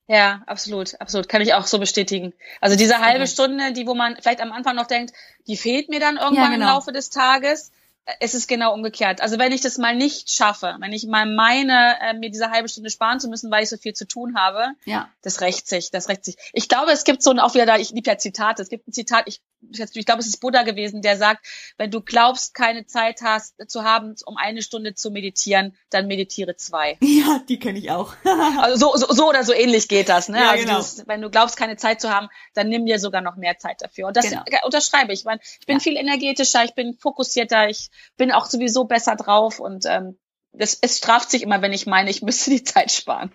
[0.09, 1.29] Ja, absolut, absolut.
[1.29, 2.33] Kann ich auch so bestätigen.
[2.61, 5.13] Also diese halbe Stunde, die, wo man vielleicht am Anfang noch denkt,
[5.45, 6.65] die fehlt mir dann irgendwann ja, genau.
[6.65, 7.71] im Laufe des Tages
[8.19, 9.21] es ist genau umgekehrt.
[9.21, 12.69] Also wenn ich das mal nicht schaffe, wenn ich mal meine, äh, mir diese halbe
[12.69, 15.09] Stunde sparen zu müssen, weil ich so viel zu tun habe, ja.
[15.21, 16.35] das rächt sich, das rächt sich.
[16.53, 18.87] Ich glaube, es gibt so ein, auch wieder da, ich liebe ja Zitate, es gibt
[18.87, 19.41] ein Zitat, ich,
[19.71, 21.45] ich glaube, es ist Buddha gewesen, der sagt,
[21.77, 26.55] wenn du glaubst, keine Zeit hast zu haben, um eine Stunde zu meditieren, dann meditiere
[26.55, 26.97] zwei.
[27.19, 28.13] Ja, die kenne ich auch.
[28.59, 30.37] also so, so, so oder so ähnlich geht das, ne?
[30.37, 30.77] Ja, also genau.
[30.77, 33.81] dieses, wenn du glaubst, keine Zeit zu haben, dann nimm dir sogar noch mehr Zeit
[33.81, 34.07] dafür.
[34.07, 34.43] Und das genau.
[34.63, 35.19] unterschreibe ich.
[35.19, 35.79] Ich, meine, ich bin ja.
[35.81, 40.17] viel energetischer, ich bin fokussierter, ich bin auch sowieso besser drauf und ähm,
[40.51, 43.31] das, es straft sich immer, wenn ich meine, ich müsste die Zeit sparen.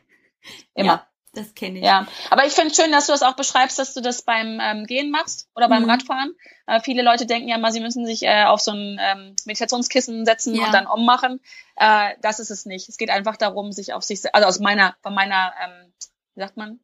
[0.75, 0.87] Immer.
[0.87, 1.85] Ja, das kenne ich.
[1.85, 4.87] Ja, aber ich finde schön, dass du das auch beschreibst, dass du das beim ähm,
[4.87, 5.91] Gehen machst oder beim mhm.
[5.91, 6.35] Radfahren.
[6.67, 10.25] Äh, viele Leute denken ja mal, sie müssen sich äh, auf so ein ähm, Meditationskissen
[10.25, 10.67] setzen ja.
[10.67, 11.41] und dann ummachen.
[11.77, 12.89] Äh, das ist es nicht.
[12.89, 15.93] Es geht einfach darum, sich auf sich, also aus meiner, von meiner, ähm,
[16.35, 16.81] wie sagt man,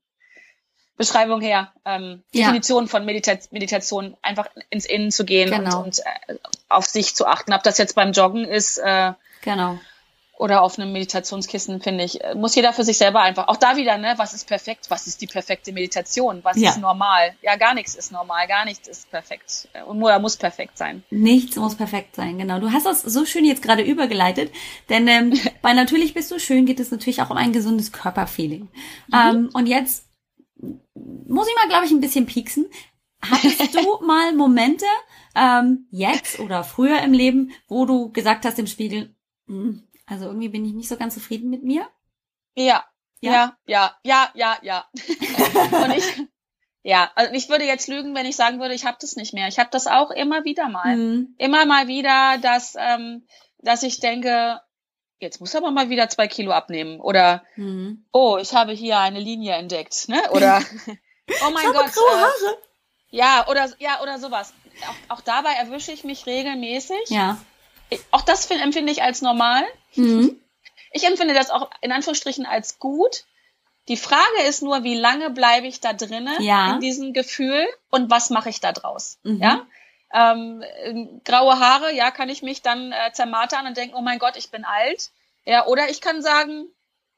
[1.00, 2.90] Beschreibung her, ähm, Definition ja.
[2.90, 5.78] von Medita Meditation, einfach ins Innen zu gehen genau.
[5.78, 6.34] und, und äh,
[6.68, 7.54] auf sich zu achten.
[7.54, 9.78] Ob das jetzt beim Joggen ist, äh, genau.
[10.36, 13.48] Oder auf einem Meditationskissen, finde ich, äh, muss jeder für sich selber einfach.
[13.48, 14.90] Auch da wieder, ne, was ist perfekt?
[14.90, 16.40] Was ist die perfekte Meditation?
[16.42, 16.68] Was ja.
[16.68, 17.34] ist normal?
[17.40, 19.68] Ja, gar nichts ist normal, gar nichts ist perfekt.
[19.86, 21.02] Und nur muss perfekt sein.
[21.08, 22.58] Nichts muss perfekt sein, genau.
[22.58, 24.52] Du hast das so schön jetzt gerade übergeleitet,
[24.90, 28.68] denn ähm, bei Natürlich bist du schön geht es natürlich auch um ein gesundes Körperfeeling.
[29.08, 29.14] Mhm.
[29.14, 30.09] Ähm, und jetzt
[31.28, 32.70] muss ich mal, glaube ich, ein bisschen pieksen.
[33.22, 34.86] Hattest du mal Momente,
[35.34, 39.14] ähm, jetzt oder früher im Leben, wo du gesagt hast im Spiegel,
[39.46, 41.88] hm, also irgendwie bin ich nicht so ganz zufrieden mit mir?
[42.54, 42.84] Ja,
[43.20, 44.84] ja, ja, ja, ja, ja.
[45.84, 46.04] Und ich,
[46.82, 49.48] ja, also ich würde jetzt lügen, wenn ich sagen würde, ich habe das nicht mehr.
[49.48, 50.96] Ich habe das auch immer wieder mal.
[50.96, 51.34] Mhm.
[51.38, 53.26] Immer mal wieder, dass, ähm,
[53.58, 54.60] dass ich denke,
[55.20, 57.00] jetzt muss aber mal wieder zwei Kilo abnehmen.
[57.00, 58.04] Oder, mhm.
[58.12, 60.08] oh, ich habe hier eine Linie entdeckt.
[60.08, 60.20] Ne?
[60.30, 61.86] Oder, oh mein Gott.
[61.86, 64.52] Äh, ja, oder, ja, oder sowas.
[64.88, 67.08] Auch, auch dabei erwische ich mich regelmäßig.
[67.08, 67.40] Ja.
[68.10, 69.64] Auch das empfinde ich als normal.
[69.94, 70.40] Mhm.
[70.92, 73.24] Ich empfinde das auch in Anführungsstrichen als gut.
[73.88, 76.74] Die Frage ist nur, wie lange bleibe ich da drinnen ja.
[76.74, 79.18] in diesem Gefühl und was mache ich da draus?
[79.24, 79.42] Mhm.
[79.42, 79.66] Ja.
[80.12, 80.64] Ähm,
[81.24, 84.50] graue Haare, ja, kann ich mich dann äh, zermartern und denken, oh mein Gott, ich
[84.50, 85.10] bin alt.
[85.44, 86.66] Ja, oder ich kann sagen,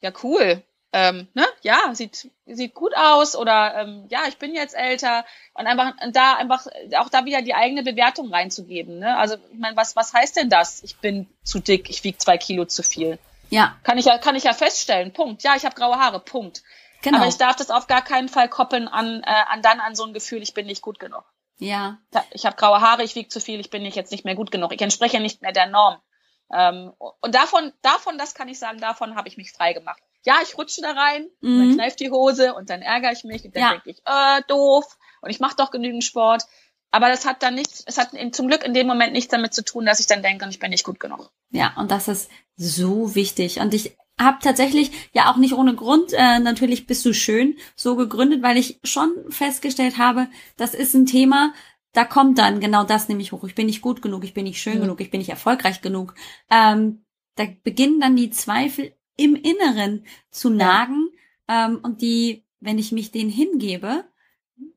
[0.00, 0.62] ja, cool,
[0.94, 5.24] ähm, ne, ja, sieht, sieht gut aus oder ähm, ja, ich bin jetzt älter
[5.54, 6.66] und einfach da einfach
[6.98, 8.98] auch da wieder die eigene Bewertung reinzugeben.
[8.98, 9.16] Ne?
[9.16, 10.82] Also ich meine, was, was heißt denn das?
[10.82, 13.18] Ich bin zu dick, ich wiege zwei Kilo zu viel.
[13.48, 13.76] Ja.
[13.84, 15.14] Kann ich ja, kann ich ja feststellen.
[15.14, 15.42] Punkt.
[15.42, 16.20] Ja, ich habe graue Haare.
[16.20, 16.62] Punkt.
[17.00, 17.18] Genau.
[17.18, 20.04] Aber ich darf das auf gar keinen Fall koppeln an, äh, an dann an so
[20.04, 21.24] ein Gefühl, ich bin nicht gut genug.
[21.62, 21.98] Ja.
[22.32, 24.50] Ich habe graue Haare, ich wiege zu viel, ich bin nicht jetzt nicht mehr gut
[24.50, 24.72] genug.
[24.72, 25.98] Ich entspreche nicht mehr der Norm.
[26.52, 30.36] Ähm, und davon, davon, das kann ich sagen, davon habe ich mich frei gemacht ja,
[30.42, 31.58] ich rutsche da rein, mhm.
[31.58, 33.70] dann kneift die Hose und dann ärgere ich mich und dann ja.
[33.70, 36.44] denke ich, äh, doof und ich mache doch genügend Sport.
[36.94, 39.64] Aber das hat dann nichts, es hat zum Glück in dem Moment nichts damit zu
[39.64, 41.30] tun, dass ich dann denke, ich bin nicht gut genug.
[41.50, 43.60] Ja, und das ist so wichtig.
[43.60, 47.96] Und ich habe tatsächlich ja auch nicht ohne Grund, äh, natürlich bist du schön, so
[47.96, 51.52] gegründet, weil ich schon festgestellt habe, das ist ein Thema,
[51.92, 53.44] da kommt dann genau das nämlich hoch.
[53.44, 54.82] Ich bin nicht gut genug, ich bin nicht schön mhm.
[54.82, 56.14] genug, ich bin nicht erfolgreich genug.
[56.50, 61.08] Ähm, da beginnen dann die Zweifel im Inneren zu nagen
[61.48, 64.04] ähm, und die, wenn ich mich denen hingebe,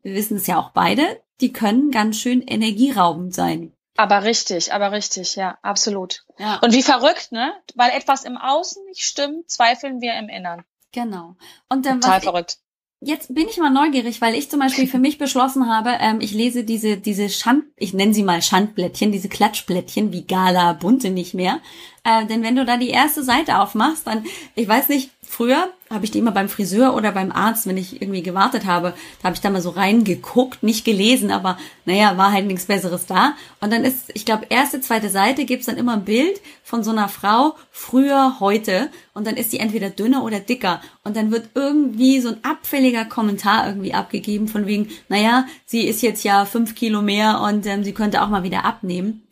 [0.02, 3.74] wir wissen es ja auch beide, die können ganz schön energieraubend sein.
[3.98, 6.26] Aber richtig, aber richtig, ja, absolut.
[6.38, 6.60] Ja.
[6.62, 7.54] Und wie verrückt, ne?
[7.76, 10.66] Weil etwas im Außen nicht stimmt, zweifeln wir im Innern.
[10.92, 11.36] Genau.
[11.70, 12.58] Und dann Total verrückt.
[13.00, 16.34] jetzt bin ich mal neugierig, weil ich zum Beispiel für mich beschlossen habe, ähm, ich
[16.34, 21.34] lese diese, diese Schand, ich nenne sie mal Schandblättchen, diese Klatschblättchen wie Gala Bunte nicht
[21.34, 21.62] mehr.
[22.04, 26.06] Äh, denn wenn du da die erste Seite aufmachst, dann, ich weiß nicht, früher habe
[26.06, 29.36] ich die immer beim Friseur oder beim Arzt, wenn ich irgendwie gewartet habe, da habe
[29.36, 33.36] ich da mal so reingeguckt, nicht gelesen, aber naja, war halt nichts Besseres da.
[33.62, 36.92] Und dann ist, ich glaube, erste, zweite Seite gibt's dann immer ein Bild von so
[36.92, 38.90] einer Frau, früher, heute.
[39.14, 40.82] Und dann ist die entweder dünner oder dicker.
[41.04, 46.02] Und dann wird irgendwie so ein abfälliger Kommentar irgendwie abgegeben von wegen, naja, sie ist
[46.02, 49.28] jetzt ja fünf Kilo mehr und ähm, sie könnte auch mal wieder abnehmen.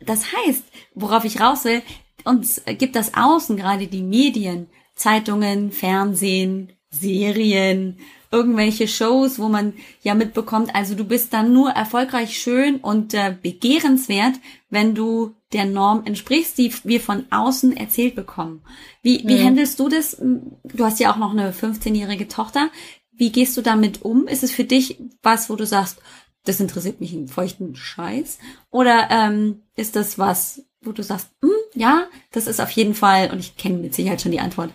[0.00, 1.82] Das heißt, worauf ich raus will,
[2.24, 4.68] uns gibt das Außen, gerade die Medien,
[5.00, 7.96] Zeitungen, Fernsehen, Serien,
[8.30, 13.34] irgendwelche Shows, wo man ja mitbekommt, also du bist dann nur erfolgreich, schön und äh,
[13.40, 14.34] begehrenswert,
[14.68, 18.62] wenn du der Norm entsprichst, die wir von außen erzählt bekommen.
[19.02, 19.46] Wie, wie mhm.
[19.46, 20.18] handelst du das?
[20.20, 22.68] Du hast ja auch noch eine 15-jährige Tochter.
[23.10, 24.28] Wie gehst du damit um?
[24.28, 25.98] Ist es für dich was, wo du sagst,
[26.44, 28.38] das interessiert mich einen feuchten Scheiß?
[28.70, 33.30] Oder ähm, ist das was, wo du sagst, hm, ja, das ist auf jeden Fall,
[33.30, 34.70] und ich kenne mit Sicherheit schon die Antwort,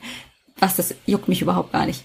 [0.58, 2.04] was das juckt mich überhaupt gar nicht.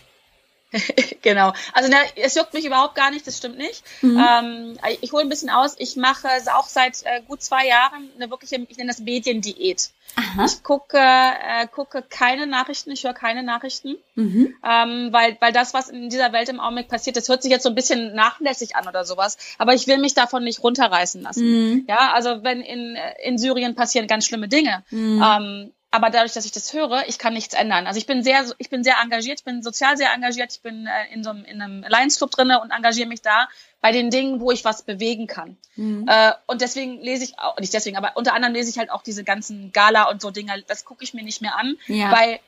[1.22, 1.52] genau.
[1.72, 3.82] Also na, es juckt mich überhaupt gar nicht, das stimmt nicht.
[4.02, 4.18] Mhm.
[4.18, 5.74] Ähm, ich hole ein bisschen aus.
[5.78, 9.90] Ich mache auch seit äh, gut zwei Jahren eine wirkliche, ich nenne das Mediendiät.
[10.16, 10.44] Aha.
[10.44, 14.54] Ich gucke, äh, gucke keine Nachrichten, ich höre keine Nachrichten, mhm.
[14.68, 17.62] ähm, weil, weil das, was in dieser Welt im Augenblick passiert, das hört sich jetzt
[17.62, 21.44] so ein bisschen nachlässig an oder sowas, aber ich will mich davon nicht runterreißen lassen.
[21.44, 21.84] Mhm.
[21.88, 25.22] Ja, also wenn in, in Syrien passieren ganz schlimme Dinge, mhm.
[25.24, 27.86] ähm, aber dadurch, dass ich das höre, ich kann nichts ändern.
[27.86, 30.86] Also ich bin sehr, ich bin sehr engagiert, ich bin sozial sehr engagiert, ich bin
[30.86, 33.48] äh, in so einem, in einem Lions Club drinne und engagiere mich da
[33.80, 35.56] bei den Dingen, wo ich was bewegen kann.
[35.74, 36.06] Mhm.
[36.08, 39.02] Äh, und deswegen lese ich auch, nicht deswegen, aber unter anderem lese ich halt auch
[39.02, 42.12] diese ganzen Gala und so Dinge, das gucke ich mir nicht mehr an, ja.
[42.12, 42.38] weil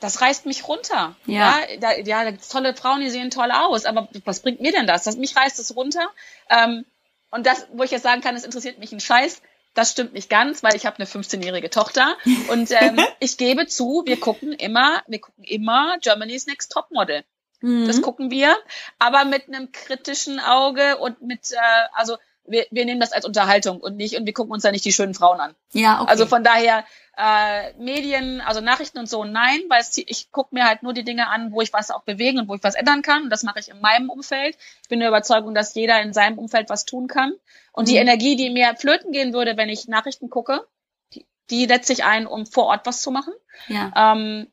[0.00, 1.16] das reißt mich runter.
[1.26, 4.86] Ja, ja, da, ja, tolle Frauen, die sehen toll aus, aber was bringt mir denn
[4.86, 5.04] das?
[5.04, 6.08] das mich reißt es runter.
[6.48, 6.86] Ähm,
[7.30, 9.42] und das, wo ich jetzt sagen kann, es interessiert mich ein Scheiß,
[9.74, 12.16] das stimmt nicht ganz, weil ich habe eine 15-jährige Tochter
[12.48, 17.24] und ähm, ich gebe zu, wir gucken immer, wir gucken immer Germany's Next Top Model.
[17.60, 17.86] Mhm.
[17.86, 18.56] Das gucken wir,
[18.98, 21.56] aber mit einem kritischen Auge und mit, äh,
[21.94, 24.84] also wir, wir nehmen das als Unterhaltung und nicht und wir gucken uns da nicht
[24.84, 25.54] die schönen Frauen an.
[25.72, 26.10] Ja, okay.
[26.10, 26.84] Also von daher
[27.16, 31.04] äh, Medien, also Nachrichten und so, nein, weil es, ich gucke mir halt nur die
[31.04, 33.24] Dinge an, wo ich was auch bewegen und wo ich was ändern kann.
[33.24, 34.56] Und das mache ich in meinem Umfeld.
[34.82, 37.32] Ich bin der Überzeugung, dass jeder in seinem Umfeld was tun kann.
[37.72, 37.92] Und mhm.
[37.92, 40.66] die Energie, die mir flöten gehen würde, wenn ich Nachrichten gucke,
[41.12, 43.32] die, die setze ich ein, um vor Ort was zu machen.
[43.68, 44.12] Ja.
[44.12, 44.48] Ähm,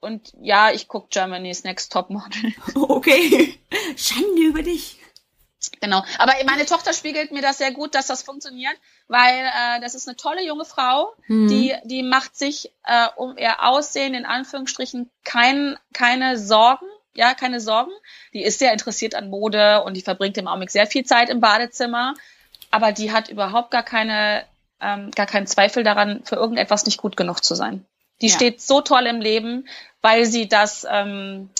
[0.00, 2.52] und ja, ich gucke Germany's Next Top Model.
[2.74, 3.58] Okay.
[3.96, 4.99] Schande über dich.
[5.80, 6.02] Genau.
[6.18, 8.74] Aber meine Tochter spiegelt mir das sehr gut, dass das funktioniert,
[9.08, 11.48] weil äh, das ist eine tolle junge Frau, mhm.
[11.48, 17.60] die die macht sich äh, um ihr Aussehen in Anführungsstrichen kein, keine Sorgen, ja, keine
[17.60, 17.90] Sorgen.
[18.32, 21.40] Die ist sehr interessiert an Mode und die verbringt im Augenblick sehr viel Zeit im
[21.40, 22.14] Badezimmer,
[22.70, 24.44] aber die hat überhaupt gar keine
[24.80, 27.84] ähm, gar keinen Zweifel daran, für irgendetwas nicht gut genug zu sein.
[28.22, 28.34] Die ja.
[28.34, 29.68] steht so toll im Leben,
[30.00, 31.50] weil sie das, ähm,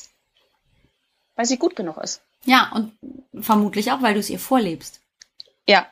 [1.37, 2.23] weil sie gut genug ist.
[2.45, 2.93] Ja, und
[3.41, 5.01] vermutlich auch, weil du es ihr vorlebst.
[5.67, 5.87] Ja.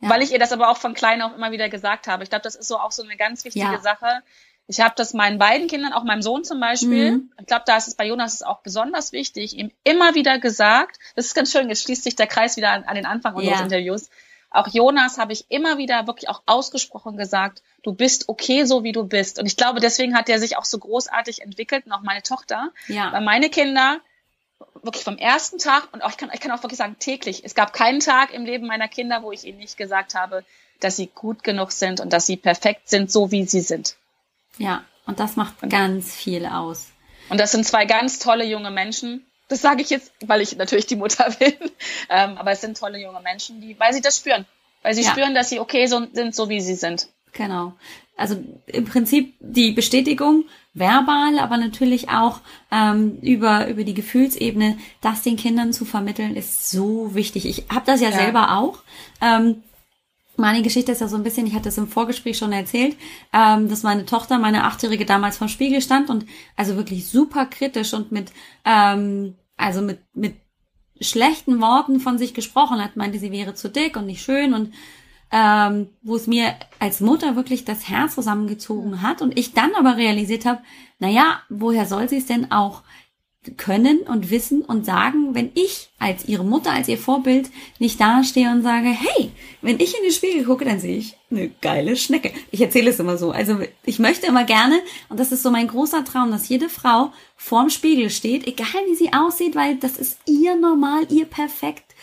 [0.00, 0.10] ja.
[0.10, 2.22] Weil ich ihr das aber auch von klein auf immer wieder gesagt habe.
[2.22, 3.80] Ich glaube, das ist so auch so eine ganz wichtige ja.
[3.80, 4.22] Sache.
[4.66, 7.32] Ich habe das meinen beiden Kindern, auch meinem Sohn zum Beispiel, mhm.
[7.38, 11.26] ich glaube, da ist es bei Jonas auch besonders wichtig, ihm immer wieder gesagt, das
[11.26, 13.64] ist ganz schön, jetzt schließt sich der Kreis wieder an, an den Anfang unseres ja.
[13.64, 14.08] Interviews.
[14.54, 18.92] Auch Jonas habe ich immer wieder wirklich auch ausgesprochen gesagt, du bist okay, so wie
[18.92, 19.38] du bist.
[19.38, 22.70] Und ich glaube, deswegen hat er sich auch so großartig entwickelt und auch meine Tochter.
[22.86, 23.12] Ja.
[23.12, 23.98] Weil meine Kinder,
[24.82, 27.42] wirklich vom ersten Tag und auch, ich kann, ich kann auch wirklich sagen täglich.
[27.44, 30.44] Es gab keinen Tag im Leben meiner Kinder, wo ich ihnen nicht gesagt habe,
[30.80, 33.96] dass sie gut genug sind und dass sie perfekt sind, so wie sie sind.
[34.58, 36.90] Ja, und das macht und, ganz viel aus.
[37.28, 39.26] Und das sind zwei ganz tolle junge Menschen.
[39.48, 41.54] Das sage ich jetzt, weil ich natürlich die Mutter bin.
[42.08, 44.46] Ähm, aber es sind tolle junge Menschen, die, weil sie das spüren.
[44.82, 45.10] Weil sie ja.
[45.10, 47.08] spüren, dass sie okay so, sind, so wie sie sind.
[47.32, 47.74] Genau.
[48.16, 55.22] Also im Prinzip die Bestätigung verbal, aber natürlich auch ähm, über über die Gefühlsebene, das
[55.22, 57.46] den Kindern zu vermitteln, ist so wichtig.
[57.46, 58.78] Ich habe das ja, ja, selber auch.
[59.20, 59.62] Ähm,
[60.36, 62.96] meine Geschichte ist ja so ein bisschen, ich hatte es im Vorgespräch schon erzählt,
[63.32, 67.94] ähm, dass meine Tochter, meine Achtjährige, damals vom Spiegel stand und also wirklich super kritisch
[67.94, 68.32] und mit,
[68.64, 70.34] ähm, also mit, mit
[71.00, 74.72] schlechten Worten von sich gesprochen hat, meinte, sie wäre zu dick und nicht schön und
[75.34, 79.96] ähm, wo es mir als Mutter wirklich das Herz zusammengezogen hat und ich dann aber
[79.96, 80.62] realisiert habe,
[81.00, 82.82] naja, woher soll sie es denn auch
[83.56, 88.48] können und wissen und sagen, wenn ich als ihre Mutter, als ihr Vorbild nicht dastehe
[88.50, 92.32] und sage, hey, wenn ich in den Spiegel gucke, dann sehe ich eine geile Schnecke.
[92.52, 93.32] Ich erzähle es immer so.
[93.32, 97.12] Also ich möchte immer gerne, und das ist so mein großer Traum, dass jede Frau
[97.36, 101.93] vorm Spiegel steht, egal wie sie aussieht, weil das ist ihr normal, ihr perfekt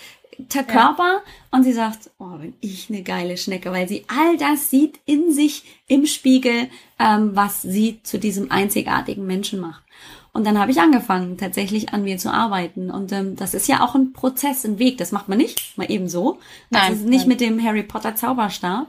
[0.49, 1.23] der Körper ja.
[1.51, 5.32] und sie sagt, oh, bin ich eine geile Schnecke, weil sie all das sieht in
[5.32, 9.84] sich im Spiegel, ähm, was sie zu diesem einzigartigen Menschen macht.
[10.34, 12.89] Und dann habe ich angefangen, tatsächlich an mir zu arbeiten.
[12.89, 14.97] Und ähm, das ist ja auch ein Prozess, ein Weg.
[14.97, 16.39] Das macht man nicht mal eben so.
[16.69, 17.27] Das nein, ist nicht nein.
[17.27, 18.88] mit dem Harry Potter Zauberstab.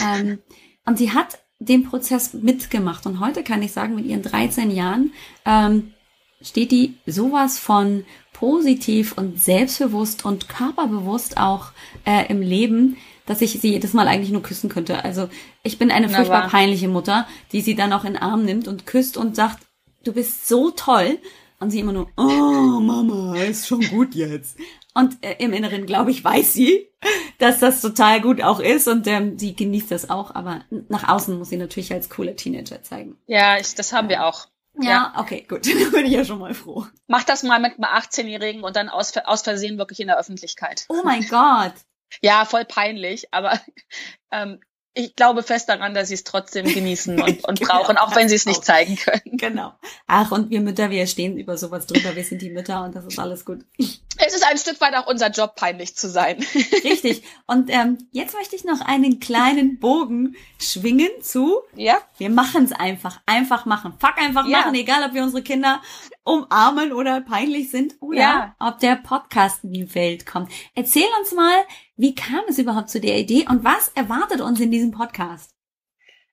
[0.00, 0.38] Ähm,
[0.84, 3.06] und sie hat den Prozess mitgemacht.
[3.06, 5.12] Und heute kann ich sagen, mit ihren 13 Jahren
[5.44, 5.92] ähm,
[6.40, 11.72] steht die sowas von positiv und selbstbewusst und körperbewusst auch
[12.04, 15.04] äh, im Leben, dass ich sie jedes Mal eigentlich nur küssen könnte.
[15.04, 15.28] Also
[15.62, 18.86] ich bin eine furchtbar peinliche Mutter, die sie dann auch in den Arm nimmt und
[18.86, 19.66] küsst und sagt,
[20.04, 21.18] du bist so toll.
[21.58, 24.58] Und sie immer nur, oh Mama, ist schon gut jetzt.
[24.92, 26.90] Und äh, im Inneren, glaube ich, weiß sie,
[27.38, 30.34] dass das total gut auch ist und ähm, sie genießt das auch.
[30.34, 33.16] Aber nach außen muss sie natürlich als cooler Teenager zeigen.
[33.26, 34.48] Ja, ich, das haben wir auch.
[34.80, 35.66] Ja, ja, okay, gut.
[35.80, 36.86] Dann bin ich ja schon mal froh.
[37.06, 40.86] Mach das mal mit einem 18-Jährigen und dann aus, aus Versehen wirklich in der Öffentlichkeit.
[40.88, 41.74] Oh mein Gott.
[42.22, 43.60] Ja, voll peinlich, aber
[44.30, 44.60] ähm,
[44.96, 48.28] ich glaube fest daran, dass sie es trotzdem genießen und, und genau, brauchen, auch wenn
[48.28, 49.36] sie es nicht zeigen können.
[49.36, 49.74] Genau.
[50.06, 52.16] Ach, und wir Mütter, wir stehen über sowas drüber.
[52.16, 53.60] Wir sind die Mütter und das ist alles gut.
[53.78, 56.38] Es ist ein Stück weit auch unser Job, peinlich zu sein.
[56.84, 57.22] Richtig.
[57.46, 61.60] Und ähm, jetzt möchte ich noch einen kleinen Bogen schwingen zu.
[61.74, 61.98] Ja.
[62.16, 63.20] Wir machen es einfach.
[63.26, 63.92] Einfach machen.
[63.98, 64.60] Fuck einfach ja.
[64.60, 65.82] machen, egal ob wir unsere Kinder
[66.24, 68.56] umarmen oder peinlich sind oder ja.
[68.58, 70.50] ob der Podcast in die Welt kommt.
[70.74, 71.54] Erzähl uns mal,
[71.96, 75.50] wie kam es überhaupt zu der Idee und was erwartet uns in diesem Podcast?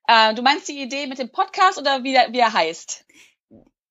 [0.08, 3.06] Äh, du meinst die Idee mit dem Podcast oder wie, er, wie er heißt?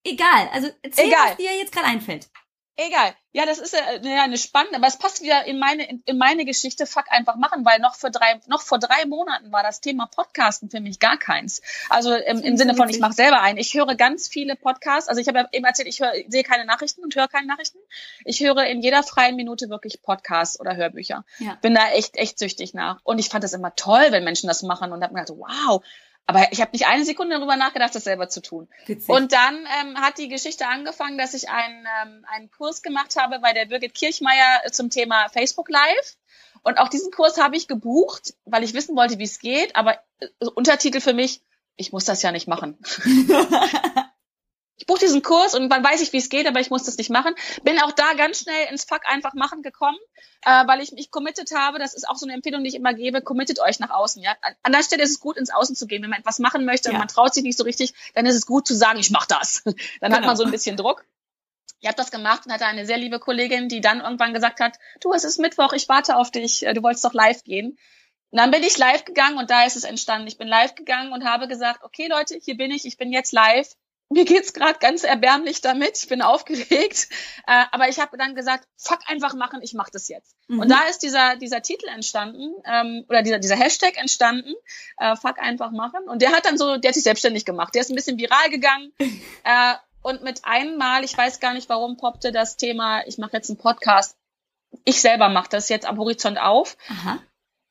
[0.04, 1.30] Egal, also erzähl, Egal.
[1.30, 2.28] was dir jetzt gerade einfällt.
[2.76, 3.14] Egal.
[3.32, 6.16] Ja, das ist ja ja, eine spannende, aber es passt wieder in meine, in, in
[6.16, 9.80] meine Geschichte, fuck einfach machen, weil noch für drei, noch vor drei Monaten war das
[9.80, 11.61] Thema Podcasten für mich gar keins.
[11.90, 13.58] Also im, im Sinne von, ich mache selber ein.
[13.58, 15.08] Ich höre ganz viele Podcasts.
[15.08, 17.78] Also ich habe ja eben erzählt, ich höre, sehe keine Nachrichten und höre keine Nachrichten.
[18.24, 21.24] Ich höre in jeder freien Minute wirklich Podcasts oder Hörbücher.
[21.38, 21.58] Ja.
[21.61, 23.00] Bin da echt, echt süchtig nach.
[23.04, 25.82] Und ich fand das immer toll, wenn Menschen das machen und habe mir gedacht, wow,
[26.26, 28.68] aber ich habe nicht eine Sekunde darüber nachgedacht, das selber zu tun.
[28.87, 29.08] Witzig.
[29.08, 33.40] Und dann ähm, hat die Geschichte angefangen, dass ich einen, ähm, einen Kurs gemacht habe
[33.40, 36.16] bei der Birgit Kirchmeier zum Thema Facebook Live.
[36.62, 39.74] Und auch diesen Kurs habe ich gebucht, weil ich wissen wollte, wie es geht.
[39.74, 41.42] Aber äh, Untertitel für mich,
[41.76, 42.78] ich muss das ja nicht machen.
[44.83, 46.97] ich buche diesen Kurs und dann weiß ich, wie es geht, aber ich muss das
[46.97, 47.37] nicht machen.
[47.62, 49.99] Bin auch da ganz schnell ins Fuck einfach machen gekommen,
[50.45, 51.79] äh, weil ich mich committed habe.
[51.79, 53.23] Das ist auch so eine Empfehlung, die ich immer gebe.
[53.23, 54.21] Committet euch nach außen.
[54.21, 56.03] Ja, an der Stelle ist es gut, ins Außen zu gehen.
[56.03, 58.45] Wenn man etwas machen möchte und man traut sich nicht so richtig, dann ist es
[58.45, 59.62] gut zu sagen, ich mache das.
[59.64, 60.16] Dann genau.
[60.16, 61.05] hat man so ein bisschen Druck.
[61.79, 64.79] Ich habe das gemacht und hatte eine sehr liebe Kollegin, die dann irgendwann gesagt hat,
[65.01, 67.79] du, es ist Mittwoch, ich warte auf dich, äh, du wolltest doch live gehen.
[68.31, 70.27] Und dann bin ich live gegangen und da ist es entstanden.
[70.27, 73.33] Ich bin live gegangen und habe gesagt, okay Leute, hier bin ich, ich bin jetzt
[73.33, 73.68] live
[74.12, 75.98] mir geht's gerade ganz erbärmlich damit.
[75.98, 77.09] Ich bin aufgeregt,
[77.46, 80.37] äh, aber ich habe dann gesagt, fuck einfach machen, ich mache das jetzt.
[80.48, 80.61] Mhm.
[80.61, 84.55] Und da ist dieser dieser Titel entstanden ähm, oder dieser dieser Hashtag entstanden,
[84.98, 86.09] äh, fuck einfach machen.
[86.09, 87.75] Und der hat dann so, der hat sich selbstständig gemacht.
[87.75, 88.92] Der ist ein bisschen viral gegangen.
[89.44, 93.51] äh, und mit einmal, ich weiß gar nicht, warum poppte das Thema, ich mache jetzt
[93.51, 94.16] einen Podcast.
[94.85, 96.77] Ich selber mache das jetzt am Horizont auf.
[96.88, 97.20] Aha.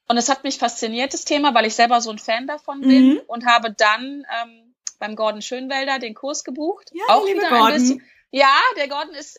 [0.07, 3.13] Und es hat mich fasziniert, das Thema, weil ich selber so ein Fan davon bin
[3.13, 3.21] mhm.
[3.27, 4.70] und habe dann ähm,
[5.01, 6.91] beim Gordon Schönwelder den Kurs gebucht.
[6.93, 7.67] Ja, auch wieder Gordon.
[7.67, 8.03] ein bisschen.
[8.31, 9.37] Ja, der Gordon ist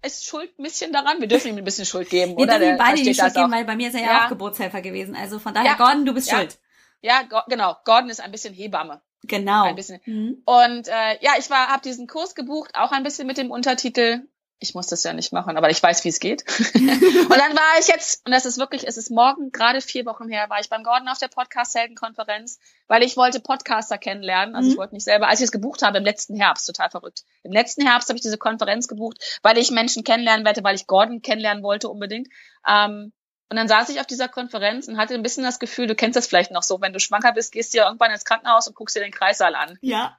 [0.00, 1.20] ist schuld ein bisschen daran.
[1.20, 2.58] Wir dürfen ihm ein bisschen Schuld geben, Wir oder?
[2.58, 4.80] dürfen ihm beide die Schuld geben, weil bei mir ist er ja, ja, auch Geburtshelfer
[4.80, 5.16] gewesen.
[5.16, 5.76] Also von daher, ja.
[5.76, 6.38] Gordon, du bist ja.
[6.38, 6.58] schuld.
[7.00, 7.76] Ja, Go genau.
[7.84, 9.00] Gordon ist ein bisschen Hebamme.
[9.24, 9.64] Genau.
[9.64, 10.00] Ein bisschen.
[10.04, 10.42] Mhm.
[10.44, 14.22] Und äh, ja, ich war, habe diesen Kurs gebucht, auch ein bisschen mit dem Untertitel
[14.60, 16.44] ich muss das ja nicht machen, aber ich weiß, wie es geht.
[16.74, 20.28] und dann war ich jetzt, und das ist wirklich, es ist morgen, gerade vier Wochen
[20.28, 24.56] her, war ich beim Gordon auf der Podcast-Helden-Konferenz, weil ich wollte Podcaster kennenlernen.
[24.56, 24.72] Also mhm.
[24.72, 27.22] ich wollte nicht selber, als ich es gebucht habe im letzten Herbst, total verrückt.
[27.44, 30.86] Im letzten Herbst habe ich diese Konferenz gebucht, weil ich Menschen kennenlernen wollte, weil ich
[30.86, 32.28] Gordon kennenlernen wollte unbedingt.
[32.66, 33.12] Ähm,
[33.50, 36.16] und dann saß ich auf dieser Konferenz und hatte ein bisschen das Gefühl, du kennst
[36.16, 38.74] das vielleicht noch so, wenn du schwanger bist, gehst du ja irgendwann ins Krankenhaus und
[38.74, 39.78] guckst dir den Kreissaal an.
[39.80, 40.18] Ja.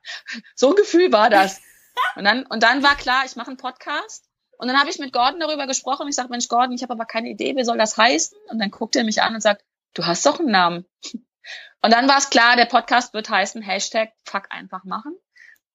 [0.55, 1.61] So ein Gefühl war das.
[2.15, 4.28] Und dann, und dann war klar, ich mache einen Podcast
[4.59, 6.09] und dann habe ich mit Gordon darüber gesprochen.
[6.09, 8.37] Ich sage, Mensch, Gordon, ich habe aber keine Idee, wie soll das heißen?
[8.49, 10.85] Und dann guckt er mich an und sagt, du hast doch einen Namen.
[11.81, 15.15] Und dann war es klar, der Podcast wird heißen Hashtag Fuck einfach machen.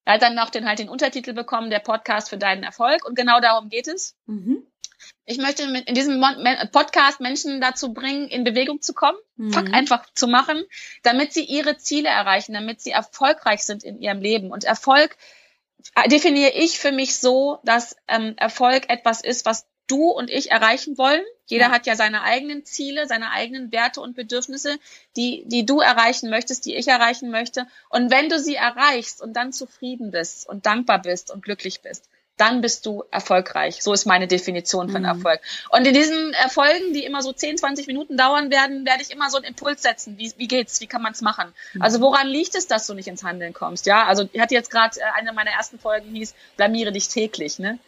[0.04, 3.06] Er hat dann noch den halt den Untertitel bekommen, der Podcast für deinen Erfolg.
[3.06, 4.14] Und genau darum geht es.
[4.26, 4.66] Mhm.
[5.24, 6.22] Ich möchte in diesem
[6.70, 9.50] Podcast Menschen dazu bringen, in Bewegung zu kommen, mhm.
[9.50, 10.62] Fuck einfach zu machen,
[11.02, 14.50] damit sie ihre Ziele erreichen, damit sie erfolgreich sind in ihrem Leben.
[14.50, 15.16] Und Erfolg
[16.06, 20.96] definiere ich für mich so, dass ähm, Erfolg etwas ist, was du und ich erreichen
[20.98, 21.22] wollen.
[21.46, 21.70] Jeder ja.
[21.70, 24.78] hat ja seine eigenen Ziele, seine eigenen Werte und Bedürfnisse,
[25.16, 27.66] die, die du erreichen möchtest, die ich erreichen möchte.
[27.90, 32.08] Und wenn du sie erreichst und dann zufrieden bist und dankbar bist und glücklich bist,
[32.36, 33.82] dann bist du erfolgreich.
[33.82, 35.08] So ist meine Definition von mhm.
[35.08, 35.40] Erfolg.
[35.70, 39.30] Und in diesen Erfolgen, die immer so 10, 20 Minuten dauern werden, werde ich immer
[39.30, 40.18] so einen Impuls setzen.
[40.18, 40.80] Wie, wie geht's?
[40.80, 41.52] Wie kann man es machen?
[41.74, 41.82] Mhm.
[41.82, 43.86] Also woran liegt es, dass du nicht ins Handeln kommst?
[43.86, 47.58] Ja, also ich hatte jetzt gerade äh, eine meiner ersten Folgen hieß, blamiere dich täglich.
[47.58, 47.78] Ne?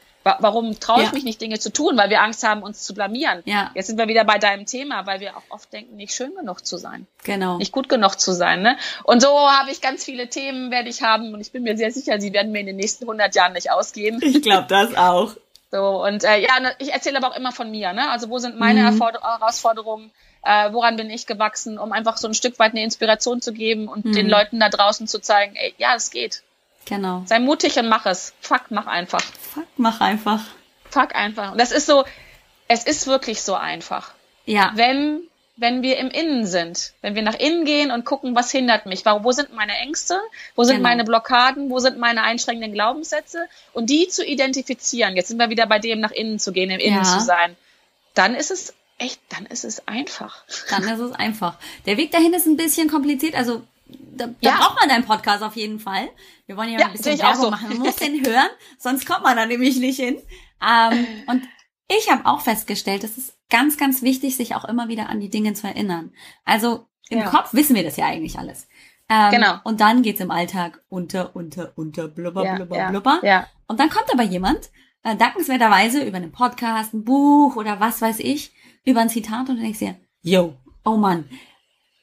[0.41, 1.15] Warum traue ich ja.
[1.15, 1.97] mich nicht, Dinge zu tun?
[1.97, 3.43] Weil wir Angst haben, uns zu blamieren.
[3.45, 3.71] Ja.
[3.75, 6.67] Jetzt sind wir wieder bei deinem Thema, weil wir auch oft denken, nicht schön genug
[6.67, 7.07] zu sein.
[7.25, 7.59] Genau.
[7.59, 8.63] Nicht gut genug zu sein.
[8.63, 8.77] Ne?
[9.05, 11.33] Und so habe ich ganz viele Themen, werde ich haben.
[11.33, 13.71] Und ich bin mir sehr sicher, sie werden mir in den nächsten 100 Jahren nicht
[13.71, 14.21] ausgehen.
[14.23, 15.35] Ich glaube das auch.
[15.73, 17.93] So, und äh, ja, ne, ich erzähle aber auch immer von mir.
[17.93, 18.09] Ne?
[18.09, 19.03] Also wo sind meine mhm.
[19.03, 20.13] Herausforderungen?
[20.45, 23.89] Äh, woran bin ich gewachsen, um einfach so ein Stück weit eine Inspiration zu geben
[23.89, 24.13] und mhm.
[24.13, 26.45] den Leuten da draußen zu zeigen, ey, ja, es geht.
[26.87, 27.25] Genau.
[27.27, 28.33] Sei mutig und mach es.
[28.41, 29.21] Fuck, mach einfach.
[29.21, 30.43] Fuck, mach einfach.
[30.89, 31.53] Fuck einfach.
[31.53, 32.05] Und das ist so,
[32.69, 34.13] es ist wirklich so einfach.
[34.45, 34.73] Ja.
[34.75, 35.23] Wenn,
[35.57, 39.05] wenn wir im Innen sind, wenn wir nach innen gehen und gucken, was hindert mich,
[39.05, 40.21] wo sind meine Ängste,
[40.55, 40.89] wo sind genau.
[40.89, 45.17] meine Blockaden, wo sind meine einschränkenden Glaubenssätze und die zu identifizieren.
[45.17, 47.05] Jetzt sind wir wieder bei dem, nach innen zu gehen, im Innen ja.
[47.05, 47.57] zu sein.
[48.15, 50.45] Dann ist es echt, dann ist es einfach.
[50.71, 51.57] Dann ist es einfach.
[51.85, 54.57] Der Weg dahin ist ein bisschen kompliziert, also da, da ja.
[54.57, 56.09] braucht man deinen Podcast auf jeden Fall.
[56.47, 57.51] Wir wollen ja, ja ein bisschen Werbung so.
[57.51, 57.69] machen.
[57.69, 60.21] Man muss den hören, sonst kommt man da nämlich nicht hin.
[60.67, 61.43] Ähm, und
[61.89, 65.31] ich habe auch festgestellt, es ist ganz, ganz wichtig, sich auch immer wieder an die
[65.31, 66.13] Dinge zu erinnern.
[66.45, 67.29] Also im ja.
[67.29, 68.67] Kopf wissen wir das ja eigentlich alles.
[69.09, 69.59] Ähm, genau.
[69.63, 73.21] Und dann geht's im Alltag unter, unter, unter, blubber, ja, blubber, ja, blubber.
[73.23, 73.47] Ja.
[73.69, 74.71] Und dann kommt aber jemand,
[75.05, 78.53] äh, dankenswerterweise über einen Podcast, ein Buch oder was weiß ich,
[78.85, 81.29] über ein Zitat und dann denkst du dir, yo, oh Mann,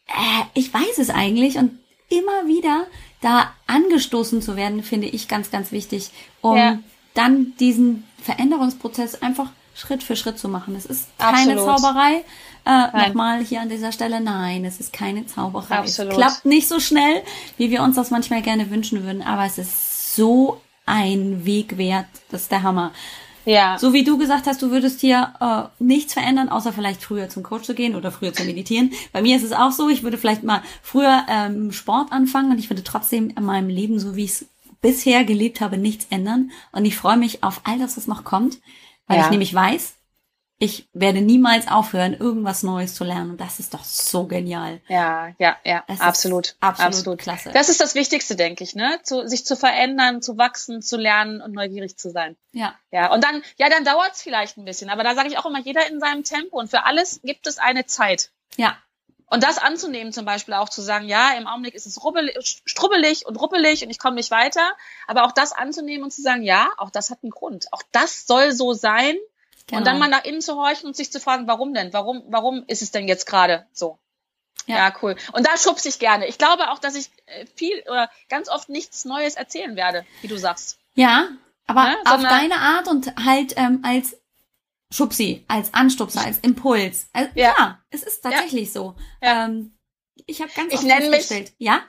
[0.08, 1.80] äh, ich weiß es eigentlich und
[2.10, 2.86] immer wieder
[3.22, 6.80] da angestoßen zu werden, finde ich ganz, ganz wichtig, um ja.
[7.14, 10.76] dann diesen Veränderungsprozess einfach Schritt für Schritt zu machen.
[10.76, 11.82] Es ist keine Absolut.
[11.82, 12.24] Zauberei.
[12.66, 15.80] Äh, Nochmal hier an dieser Stelle, nein, es ist keine Zauberei.
[15.80, 16.14] Absolut.
[16.14, 17.24] Es klappt nicht so schnell,
[17.58, 22.06] wie wir uns das manchmal gerne wünschen würden, aber es ist so ein Weg wert.
[22.30, 22.92] Das ist der Hammer.
[23.46, 23.78] Ja.
[23.78, 27.44] So wie du gesagt hast, du würdest hier äh, nichts verändern, außer vielleicht früher zum
[27.44, 28.92] Coach zu gehen oder früher zu meditieren.
[29.12, 32.60] Bei mir ist es auch so, ich würde vielleicht mal früher ähm, Sport anfangen und
[32.60, 34.46] ich würde trotzdem in meinem Leben, so wie ich es
[34.82, 36.52] bisher gelebt habe, nichts ändern.
[36.72, 38.60] Und ich freue mich auf all das, was noch kommt,
[39.08, 39.26] weil ja.
[39.26, 39.96] ich nämlich weiß,
[40.60, 43.32] ich werde niemals aufhören, irgendwas Neues zu lernen.
[43.32, 44.82] Und das ist doch so genial.
[44.88, 46.56] Ja, ja, ja, absolut.
[46.60, 47.52] Absolut, absolut klasse.
[47.54, 49.00] Das ist das Wichtigste, denke ich, ne?
[49.04, 52.38] Zu, sich zu verändern, zu wachsen, zu lernen und neugierig zu sein.
[52.54, 52.76] Ja.
[52.92, 54.90] Ja, und dann, ja, dann dauert es vielleicht ein bisschen.
[54.90, 56.60] Aber da sage ich auch immer, jeder in seinem Tempo.
[56.60, 58.32] Und für alles gibt es eine Zeit.
[58.56, 58.78] Ja.
[59.26, 63.26] Und das anzunehmen, zum Beispiel auch zu sagen, ja, im Augenblick ist es rubbelig, strubbelig
[63.26, 64.62] und ruppelig und ich komme nicht weiter.
[65.08, 67.66] Aber auch das anzunehmen und zu sagen, ja, auch das hat einen Grund.
[67.72, 69.16] Auch das soll so sein
[69.68, 69.80] Genau.
[69.80, 71.94] Und dann mal nach innen zu horchen und sich zu fragen, warum denn?
[71.94, 74.00] Warum, warum ist es denn jetzt gerade so?
[74.66, 74.76] Ja.
[74.78, 75.16] ja, cool.
[75.34, 76.28] Und da schubse ich gerne.
[76.28, 80.28] Ich glaube auch, dass ich äh, viel oder ganz oft nichts Neues erzählen werde, wie
[80.28, 80.80] du sagst.
[80.96, 81.30] Ja,
[81.68, 81.98] aber ne?
[82.06, 84.18] auf deine Art und halt ähm, als
[84.92, 87.08] Schubsi, als Anstupser, als Impuls.
[87.14, 87.56] Also, ja.
[87.58, 87.80] ja.
[87.90, 88.74] es ist tatsächlich ja.
[88.74, 88.96] so.
[89.22, 89.78] Ähm,
[90.28, 91.82] ich habe ganz ich oft nenne mich, ja?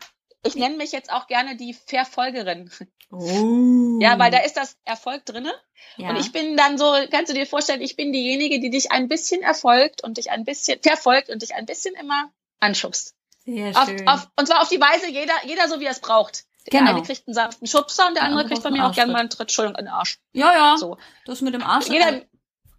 [0.46, 2.70] Ich nenne mich jetzt auch gerne die Verfolgerin.
[3.10, 3.98] Oh.
[4.00, 5.52] Ja, weil da ist das Erfolg drinne.
[5.96, 6.10] Ja.
[6.10, 9.08] Und ich bin dann so, kannst du dir vorstellen, ich bin diejenige, die dich ein
[9.08, 12.30] bisschen erfolgt und dich ein bisschen verfolgt und dich ein bisschen immer
[12.60, 13.14] anschubst.
[13.44, 14.08] Sehr schön.
[14.08, 16.44] Auf, auf, und zwar auf die Weise, jeder, jeder so wie er es braucht.
[16.66, 16.92] Der genau.
[16.92, 19.20] eine kriegt einen sanften Schubser und der, der andere kriegt von mir auch gerne mal
[19.20, 20.18] einen Tritt, Entschuldigung, in den Arsch.
[20.32, 20.76] Ja, ja.
[20.78, 20.96] So.
[21.26, 21.88] Das mit dem Arsch.
[21.88, 22.22] Jeder,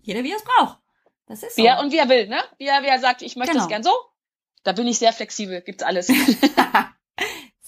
[0.01, 0.80] jeder wie er es braucht.
[1.28, 1.61] Das ist so.
[1.61, 2.43] Wie er, und wie er will, ne?
[2.57, 3.66] Wie er, wie er sagt, ich möchte genau.
[3.66, 3.93] es gern so.
[4.63, 6.07] Da bin ich sehr flexibel, gibt's alles.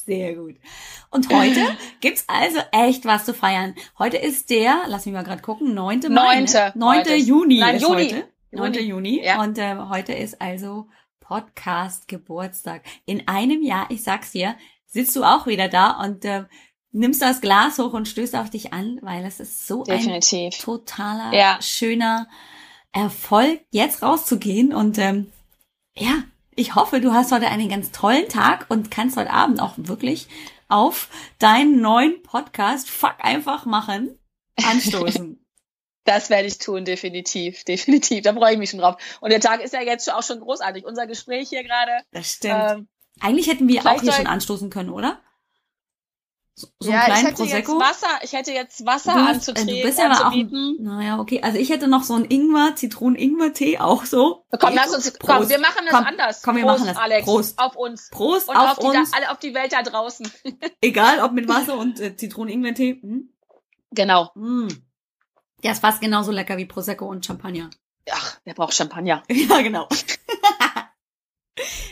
[0.07, 0.55] Sehr gut.
[1.09, 1.59] Und heute
[1.99, 3.75] gibt's also echt was zu feiern.
[3.99, 5.99] Heute ist der, lass mich mal gerade gucken, 9.
[6.09, 6.45] Mai.
[6.45, 6.71] 9.
[6.75, 7.19] 9.
[7.19, 8.03] Juni Nein, ist Juni.
[8.05, 8.27] heute.
[8.51, 8.73] 9.
[8.73, 8.87] Juni.
[8.87, 9.25] Juni.
[9.25, 9.41] Ja.
[9.41, 10.87] Und äh, heute ist also
[11.19, 12.83] Podcast Geburtstag.
[13.05, 14.55] In einem Jahr, ich sag's dir,
[14.85, 16.45] sitzt du auch wieder da und äh,
[16.93, 20.53] nimmst das Glas hoch und stößt auf dich an, weil es ist so Definitiv.
[20.53, 21.57] ein totaler, ja.
[21.61, 22.29] schöner
[22.93, 25.33] Erfolg, jetzt rauszugehen und ähm,
[25.97, 26.23] ja,
[26.57, 30.27] ich hoffe, du hast heute einen ganz tollen Tag und kannst heute Abend auch wirklich
[30.67, 31.07] auf
[31.39, 34.19] deinen neuen Podcast Fuck einfach machen
[34.61, 35.39] anstoßen.
[36.03, 38.21] Das werde ich tun, definitiv, definitiv.
[38.21, 38.95] Da freue ich mich schon drauf.
[39.19, 40.85] Und der Tag ist ja jetzt auch schon großartig.
[40.85, 41.91] Unser Gespräch hier gerade.
[42.13, 42.63] Das stimmt.
[42.65, 42.87] Ähm,
[43.19, 45.19] Eigentlich hätten wir auch hier schon anstoßen können, oder?
[46.59, 47.79] So, so ja, ich hätte Prosecco.
[47.79, 50.77] jetzt Wasser, ich hätte jetzt Wasser du, anzutreten, du bist ja anzubieten.
[50.79, 51.39] Auch, naja, okay.
[51.43, 54.43] Also ich hätte noch so einen Ingwer, Zitronen-Ingwer-Tee auch so.
[54.59, 55.19] Komm, lass uns, Prost.
[55.21, 56.41] komm, wir machen das komm, anders.
[56.41, 56.97] Komm, wir Prost, machen das.
[56.97, 57.59] Alex, Prost.
[57.59, 58.09] Auf uns.
[58.09, 59.13] Prost und auf, auf uns.
[59.13, 60.31] Alle auf die Welt da draußen.
[60.81, 63.01] Egal, ob mit Wasser und äh, Zitronen-Ingwer-Tee.
[63.03, 63.29] Hm?
[63.91, 64.31] Genau.
[64.33, 64.69] Mm.
[65.63, 67.69] Der ist fast genauso lecker wie Prosecco und Champagner.
[68.09, 69.21] Ach, wer braucht Champagner?
[69.29, 69.87] Ja, genau.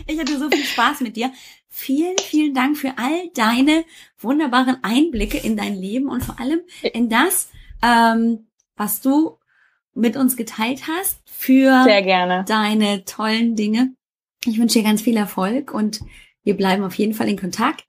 [0.07, 1.32] Ich hatte so viel Spaß mit dir.
[1.70, 3.84] Vielen, vielen Dank für all deine
[4.18, 7.49] wunderbaren Einblicke in dein Leben und vor allem in das,
[7.82, 9.38] ähm, was du
[9.93, 12.45] mit uns geteilt hast für Sehr gerne.
[12.47, 13.93] deine tollen Dinge.
[14.45, 16.01] Ich wünsche dir ganz viel Erfolg und
[16.43, 17.86] wir bleiben auf jeden Fall in Kontakt.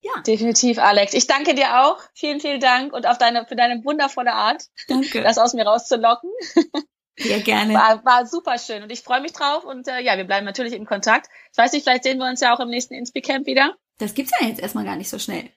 [0.00, 0.22] Ja.
[0.22, 1.12] Definitiv, Alex.
[1.12, 1.98] Ich danke dir auch.
[2.14, 5.22] Vielen, vielen Dank und auf deine, für deine wundervolle Art, Danke.
[5.22, 6.30] das aus mir rauszulocken.
[7.18, 7.74] Sehr gerne.
[7.74, 10.72] War, war super schön und ich freue mich drauf und äh, ja, wir bleiben natürlich
[10.72, 11.28] in Kontakt.
[11.52, 13.74] Ich weiß nicht, vielleicht sehen wir uns ja auch im nächsten Inspi-Camp wieder.
[13.98, 15.50] Das gibt's ja jetzt erstmal gar nicht so schnell.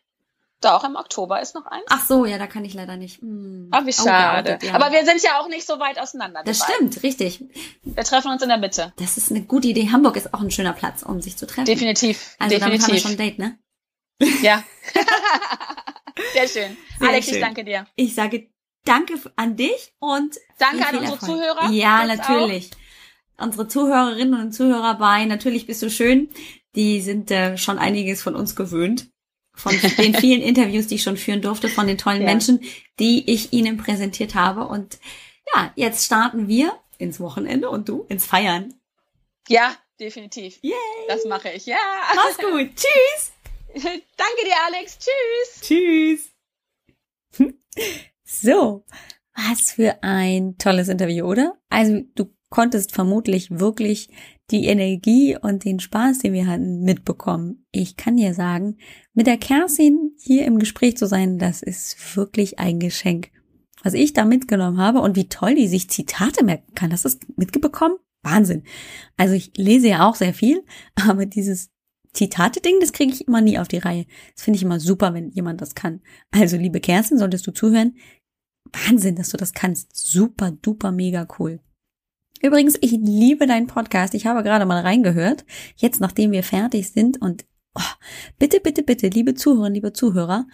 [0.62, 1.84] Doch, im Oktober ist noch eins.
[1.90, 3.20] Ach so, ja, da kann ich leider nicht.
[3.22, 3.70] Hm.
[3.72, 4.52] Ach, wie Oh, schade.
[4.52, 4.76] geoutet, ja.
[4.76, 6.44] Aber wir sind ja auch nicht so weit auseinander.
[6.46, 7.44] Das stimmt, richtig.
[7.84, 8.94] Wir treffen uns in der Mitte.
[8.98, 9.90] Das ist eine gute Idee.
[9.92, 11.66] Hamburg ist auch ein schöner Platz, um sich zu treffen.
[11.66, 12.36] Definitiv.
[12.38, 13.02] Also damit haben wir Definitiv.
[13.02, 13.58] schon ein Date, ne?
[14.44, 14.64] Ja.
[16.34, 16.78] Sehr schön.
[17.00, 17.36] Sehr Alex, schön.
[17.36, 17.88] ich danke dir.
[17.96, 18.51] Ich sage
[18.84, 21.32] Danke an dich und Danke an unsere Erfolg.
[21.32, 21.70] Zuhörer.
[21.72, 22.72] Ja, natürlich.
[23.38, 26.30] Unsere Zuhörerinnen und Zuhörer bei Natürlich bist du schön.
[26.76, 29.10] Die sind äh, schon einiges von uns gewöhnt.
[29.54, 32.28] Von den vielen Interviews, die ich schon führen durfte, von den tollen Ja.
[32.28, 32.62] Menschen,
[33.00, 34.68] die ich ihnen präsentiert habe.
[34.68, 35.00] Und
[35.54, 38.74] ja, jetzt starten wir ins Wochenende und du ins Feiern.
[39.48, 40.60] Ja, definitiv.
[40.62, 40.74] Yay!
[41.08, 41.66] Das mache ich.
[41.66, 41.78] Ja.
[42.16, 42.70] Mach's gut.
[42.76, 43.32] Tschüss.
[43.74, 44.98] Danke dir, Alex.
[45.00, 46.30] Tschüss.
[47.38, 47.54] Tschüss.
[48.34, 48.86] So,
[49.36, 51.58] was für ein tolles Interview, oder?
[51.70, 54.10] Also du konntest vermutlich wirklich
[54.52, 57.66] die Energie und den Spaß, den wir hatten, mitbekommen.
[57.72, 58.78] Ich kann dir sagen,
[59.14, 63.32] mit der Kerstin hier im Gespräch zu sein, das ist wirklich ein Geschenk.
[63.84, 67.38] Was ich da mitgenommen habe und wie toll die sich Zitate merken kann, das ist
[67.38, 67.96] mitbekommen?
[68.24, 68.64] Wahnsinn.
[69.18, 70.64] Also ich lese ja auch sehr viel,
[70.96, 71.70] aber dieses
[72.14, 74.06] Zitate-Ding, das kriege ich immer nie auf die Reihe.
[74.36, 76.02] Das finde ich immer super, wenn jemand das kann.
[76.32, 77.96] Also, liebe Kerstin, solltest du zuhören.
[78.74, 79.96] Wahnsinn, dass du das kannst.
[79.96, 81.60] Super, duper, mega cool.
[82.42, 84.14] Übrigens, ich liebe deinen Podcast.
[84.14, 85.46] Ich habe gerade mal reingehört.
[85.76, 87.46] Jetzt, nachdem wir fertig sind und
[87.76, 87.94] oh,
[88.40, 90.48] bitte, bitte, bitte, liebe Zuhörerinnen, liebe Zuhörer,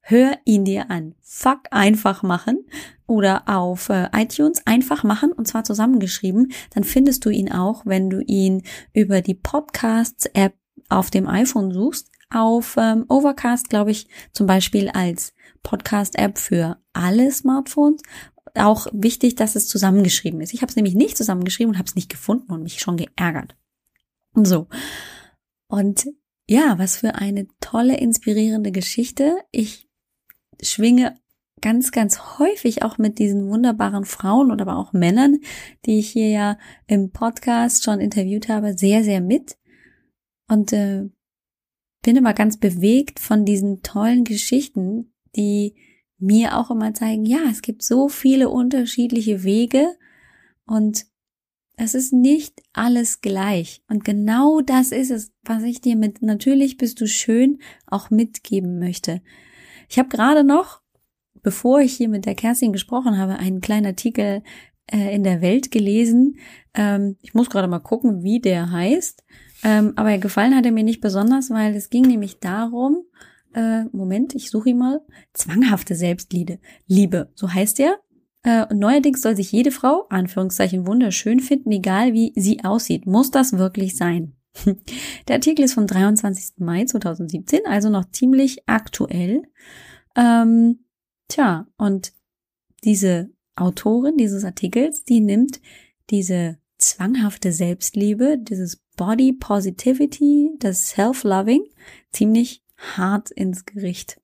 [0.00, 1.14] hör ihn dir an.
[1.22, 2.66] Fuck einfach machen
[3.06, 6.52] oder auf äh, iTunes einfach machen und zwar zusammengeschrieben.
[6.74, 10.54] Dann findest du ihn auch, wenn du ihn über die Podcasts-App
[10.88, 12.10] auf dem iPhone suchst.
[12.32, 18.02] Auf ähm, Overcast, glaube ich, zum Beispiel als Podcast-App für alle Smartphones.
[18.54, 20.52] Auch wichtig, dass es zusammengeschrieben ist.
[20.52, 23.56] Ich habe es nämlich nicht zusammengeschrieben und habe es nicht gefunden und mich schon geärgert.
[24.34, 24.66] So.
[25.68, 26.08] Und
[26.48, 29.36] ja, was für eine tolle, inspirierende Geschichte.
[29.52, 29.88] Ich
[30.60, 31.14] schwinge
[31.60, 35.38] ganz, ganz häufig auch mit diesen wunderbaren Frauen oder aber auch Männern,
[35.86, 39.58] die ich hier ja im Podcast schon interviewt habe, sehr, sehr mit.
[40.48, 41.08] Und äh,
[42.02, 45.74] bin immer ganz bewegt von diesen tollen Geschichten, die
[46.18, 49.96] mir auch immer zeigen, ja, es gibt so viele unterschiedliche Wege
[50.66, 51.06] und
[51.76, 53.82] es ist nicht alles gleich.
[53.88, 58.78] Und genau das ist es, was ich dir mit Natürlich bist du schön auch mitgeben
[58.78, 59.22] möchte.
[59.88, 60.82] Ich habe gerade noch,
[61.42, 64.42] bevor ich hier mit der Kerstin gesprochen habe, einen kleinen Artikel
[64.92, 66.36] äh, in der Welt gelesen.
[66.74, 69.24] Ähm, ich muss gerade mal gucken, wie der heißt.
[69.64, 73.04] Ähm, aber gefallen hat er mir nicht besonders, weil es ging nämlich darum,
[73.54, 75.00] äh, Moment, ich suche ihn mal,
[75.32, 76.58] zwanghafte Selbstliebe.
[76.86, 77.98] Liebe, so heißt er.
[78.42, 83.06] Äh, und neuerdings soll sich jede Frau, Anführungszeichen, wunderschön finden, egal wie sie aussieht.
[83.06, 84.34] Muss das wirklich sein?
[85.28, 86.54] Der Artikel ist vom 23.
[86.58, 89.42] Mai 2017, also noch ziemlich aktuell.
[90.16, 90.80] Ähm,
[91.28, 92.12] tja, und
[92.84, 95.60] diese Autorin dieses Artikels, die nimmt
[96.08, 101.62] diese zwanghafte Selbstliebe, dieses Body Positivity, das Self-Loving,
[102.12, 102.62] ziemlich
[102.96, 104.20] hart ins Gericht.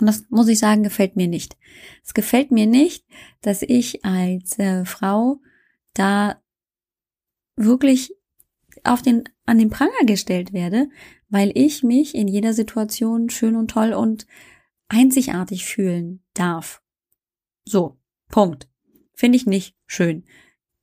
[0.00, 1.56] Und das muss ich sagen, gefällt mir nicht.
[2.04, 3.04] Es gefällt mir nicht,
[3.40, 5.40] dass ich als äh, Frau
[5.94, 6.42] da
[7.56, 8.14] wirklich
[8.84, 10.88] auf den, an den Pranger gestellt werde,
[11.28, 14.26] weil ich mich in jeder Situation schön und toll und
[14.88, 16.82] einzigartig fühlen darf.
[17.64, 17.98] So,
[18.28, 18.68] Punkt.
[19.14, 20.24] Finde ich nicht schön.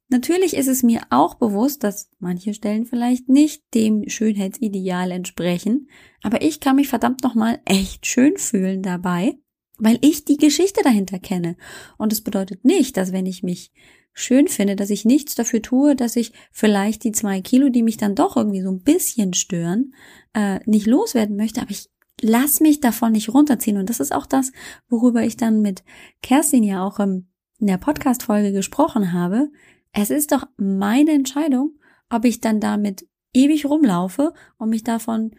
[0.10, 5.88] Natürlich ist es mir auch bewusst, dass manche Stellen vielleicht nicht dem Schönheitsideal entsprechen,
[6.24, 9.38] aber ich kann mich verdammt nochmal echt schön fühlen dabei,
[9.78, 11.58] weil ich die Geschichte dahinter kenne.
[11.98, 13.72] Und es bedeutet nicht, dass wenn ich mich
[14.14, 17.98] schön finde, dass ich nichts dafür tue, dass ich vielleicht die zwei Kilo, die mich
[17.98, 19.94] dann doch irgendwie so ein bisschen stören,
[20.34, 21.90] äh, nicht loswerden möchte, aber ich
[22.20, 23.78] lass mich davon nicht runterziehen.
[23.78, 24.52] Und das ist auch das,
[24.90, 25.84] worüber ich dann mit
[26.22, 27.28] Kerstin ja auch im,
[27.60, 29.50] in der Podcast-Folge gesprochen habe.
[29.92, 31.80] Es ist doch meine Entscheidung,
[32.10, 35.32] ob ich dann damit ewig rumlaufe und mich davon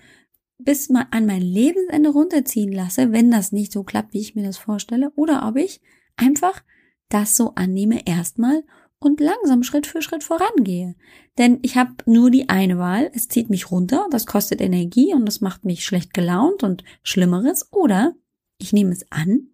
[0.58, 4.44] bis mal an mein Lebensende runterziehen lasse, wenn das nicht so klappt, wie ich mir
[4.44, 5.80] das vorstelle, oder ob ich
[6.16, 6.62] einfach
[7.08, 8.62] das so annehme erstmal
[8.98, 10.94] und langsam Schritt für Schritt vorangehe.
[11.38, 15.24] Denn ich habe nur die eine Wahl, es zieht mich runter, das kostet Energie und
[15.24, 18.14] das macht mich schlecht gelaunt und Schlimmeres, oder
[18.58, 19.48] ich nehme es an,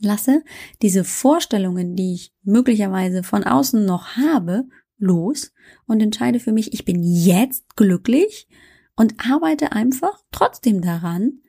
[0.00, 0.42] lasse
[0.82, 4.68] diese Vorstellungen, die ich möglicherweise von außen noch habe,
[4.98, 5.52] los
[5.86, 8.48] und entscheide für mich, ich bin jetzt glücklich
[8.96, 11.40] und arbeite einfach trotzdem daran,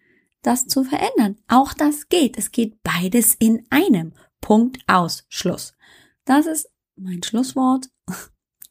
[0.42, 1.38] das zu verändern.
[1.48, 2.38] Auch das geht.
[2.38, 4.14] Es geht beides in einem.
[4.42, 5.26] Punkt aus.
[5.30, 5.74] Schluss.
[6.26, 7.90] Das ist mein Schlusswort.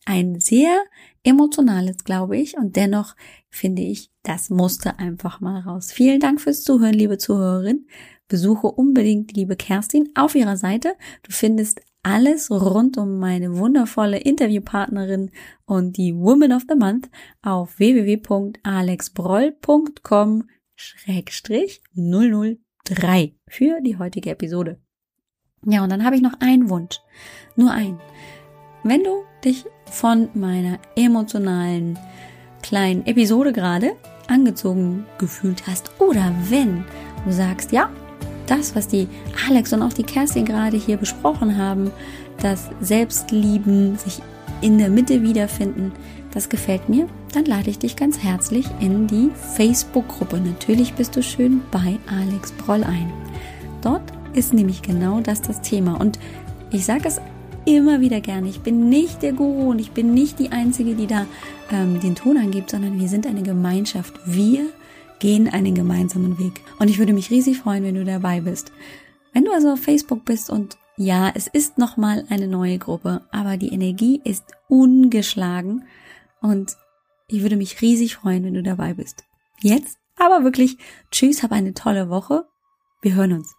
[0.05, 0.85] Ein sehr
[1.25, 2.57] emotionales, glaube ich.
[2.57, 3.17] Und dennoch
[3.49, 5.91] finde ich, das musste einfach mal raus.
[5.91, 7.89] Vielen Dank fürs Zuhören, liebe Zuhörerin.
[8.29, 10.95] Besuche unbedingt liebe Kerstin auf ihrer Seite.
[11.23, 15.31] Du findest alles rund um meine wundervolle Interviewpartnerin
[15.65, 17.09] und die Woman of the Month
[17.43, 20.45] auf www.alexbroll.com
[21.95, 24.79] 003 für die heutige Episode.
[25.65, 27.01] Ja, und dann habe ich noch einen Wunsch.
[27.57, 27.99] Nur ein.
[28.85, 31.99] Wenn du dich von meiner emotionalen
[32.63, 33.97] kleinen Episode gerade
[34.29, 36.85] angezogen gefühlt hast oder wenn
[37.25, 37.91] du sagst, ja,
[38.47, 39.09] das, was die
[39.49, 41.91] Alex und auch die Kerstin gerade hier besprochen haben,
[42.41, 44.21] das Selbstlieben, sich
[44.61, 45.93] in der Mitte wiederfinden,
[46.33, 50.39] das gefällt mir, dann lade ich dich ganz herzlich in die Facebook-Gruppe.
[50.39, 53.13] Natürlich bist du schön bei Alex Broll ein.
[53.83, 54.03] Dort
[54.35, 55.99] ist nämlich genau das das Thema.
[56.01, 56.19] Und
[56.71, 57.21] ich sage es
[57.65, 61.07] immer wieder gerne, ich bin nicht der Guru und ich bin nicht die Einzige, die
[61.07, 61.27] da
[61.73, 64.15] ähm, den Ton angibt, sondern wir sind eine Gemeinschaft.
[64.25, 64.67] Wir
[65.19, 66.61] gehen einen gemeinsamen Weg.
[66.79, 68.73] Und ich würde mich riesig freuen, wenn du dabei bist.
[69.33, 73.57] Wenn du also auf Facebook bist und ja, es ist nochmal eine neue Gruppe, aber
[73.57, 75.85] die Energie ist ungeschlagen
[76.41, 76.77] und
[77.29, 79.25] ich würde mich riesig freuen, wenn du dabei bist.
[79.61, 80.79] Jetzt aber wirklich,
[81.11, 82.47] tschüss, hab eine tolle Woche.
[83.03, 83.56] Wir hören uns.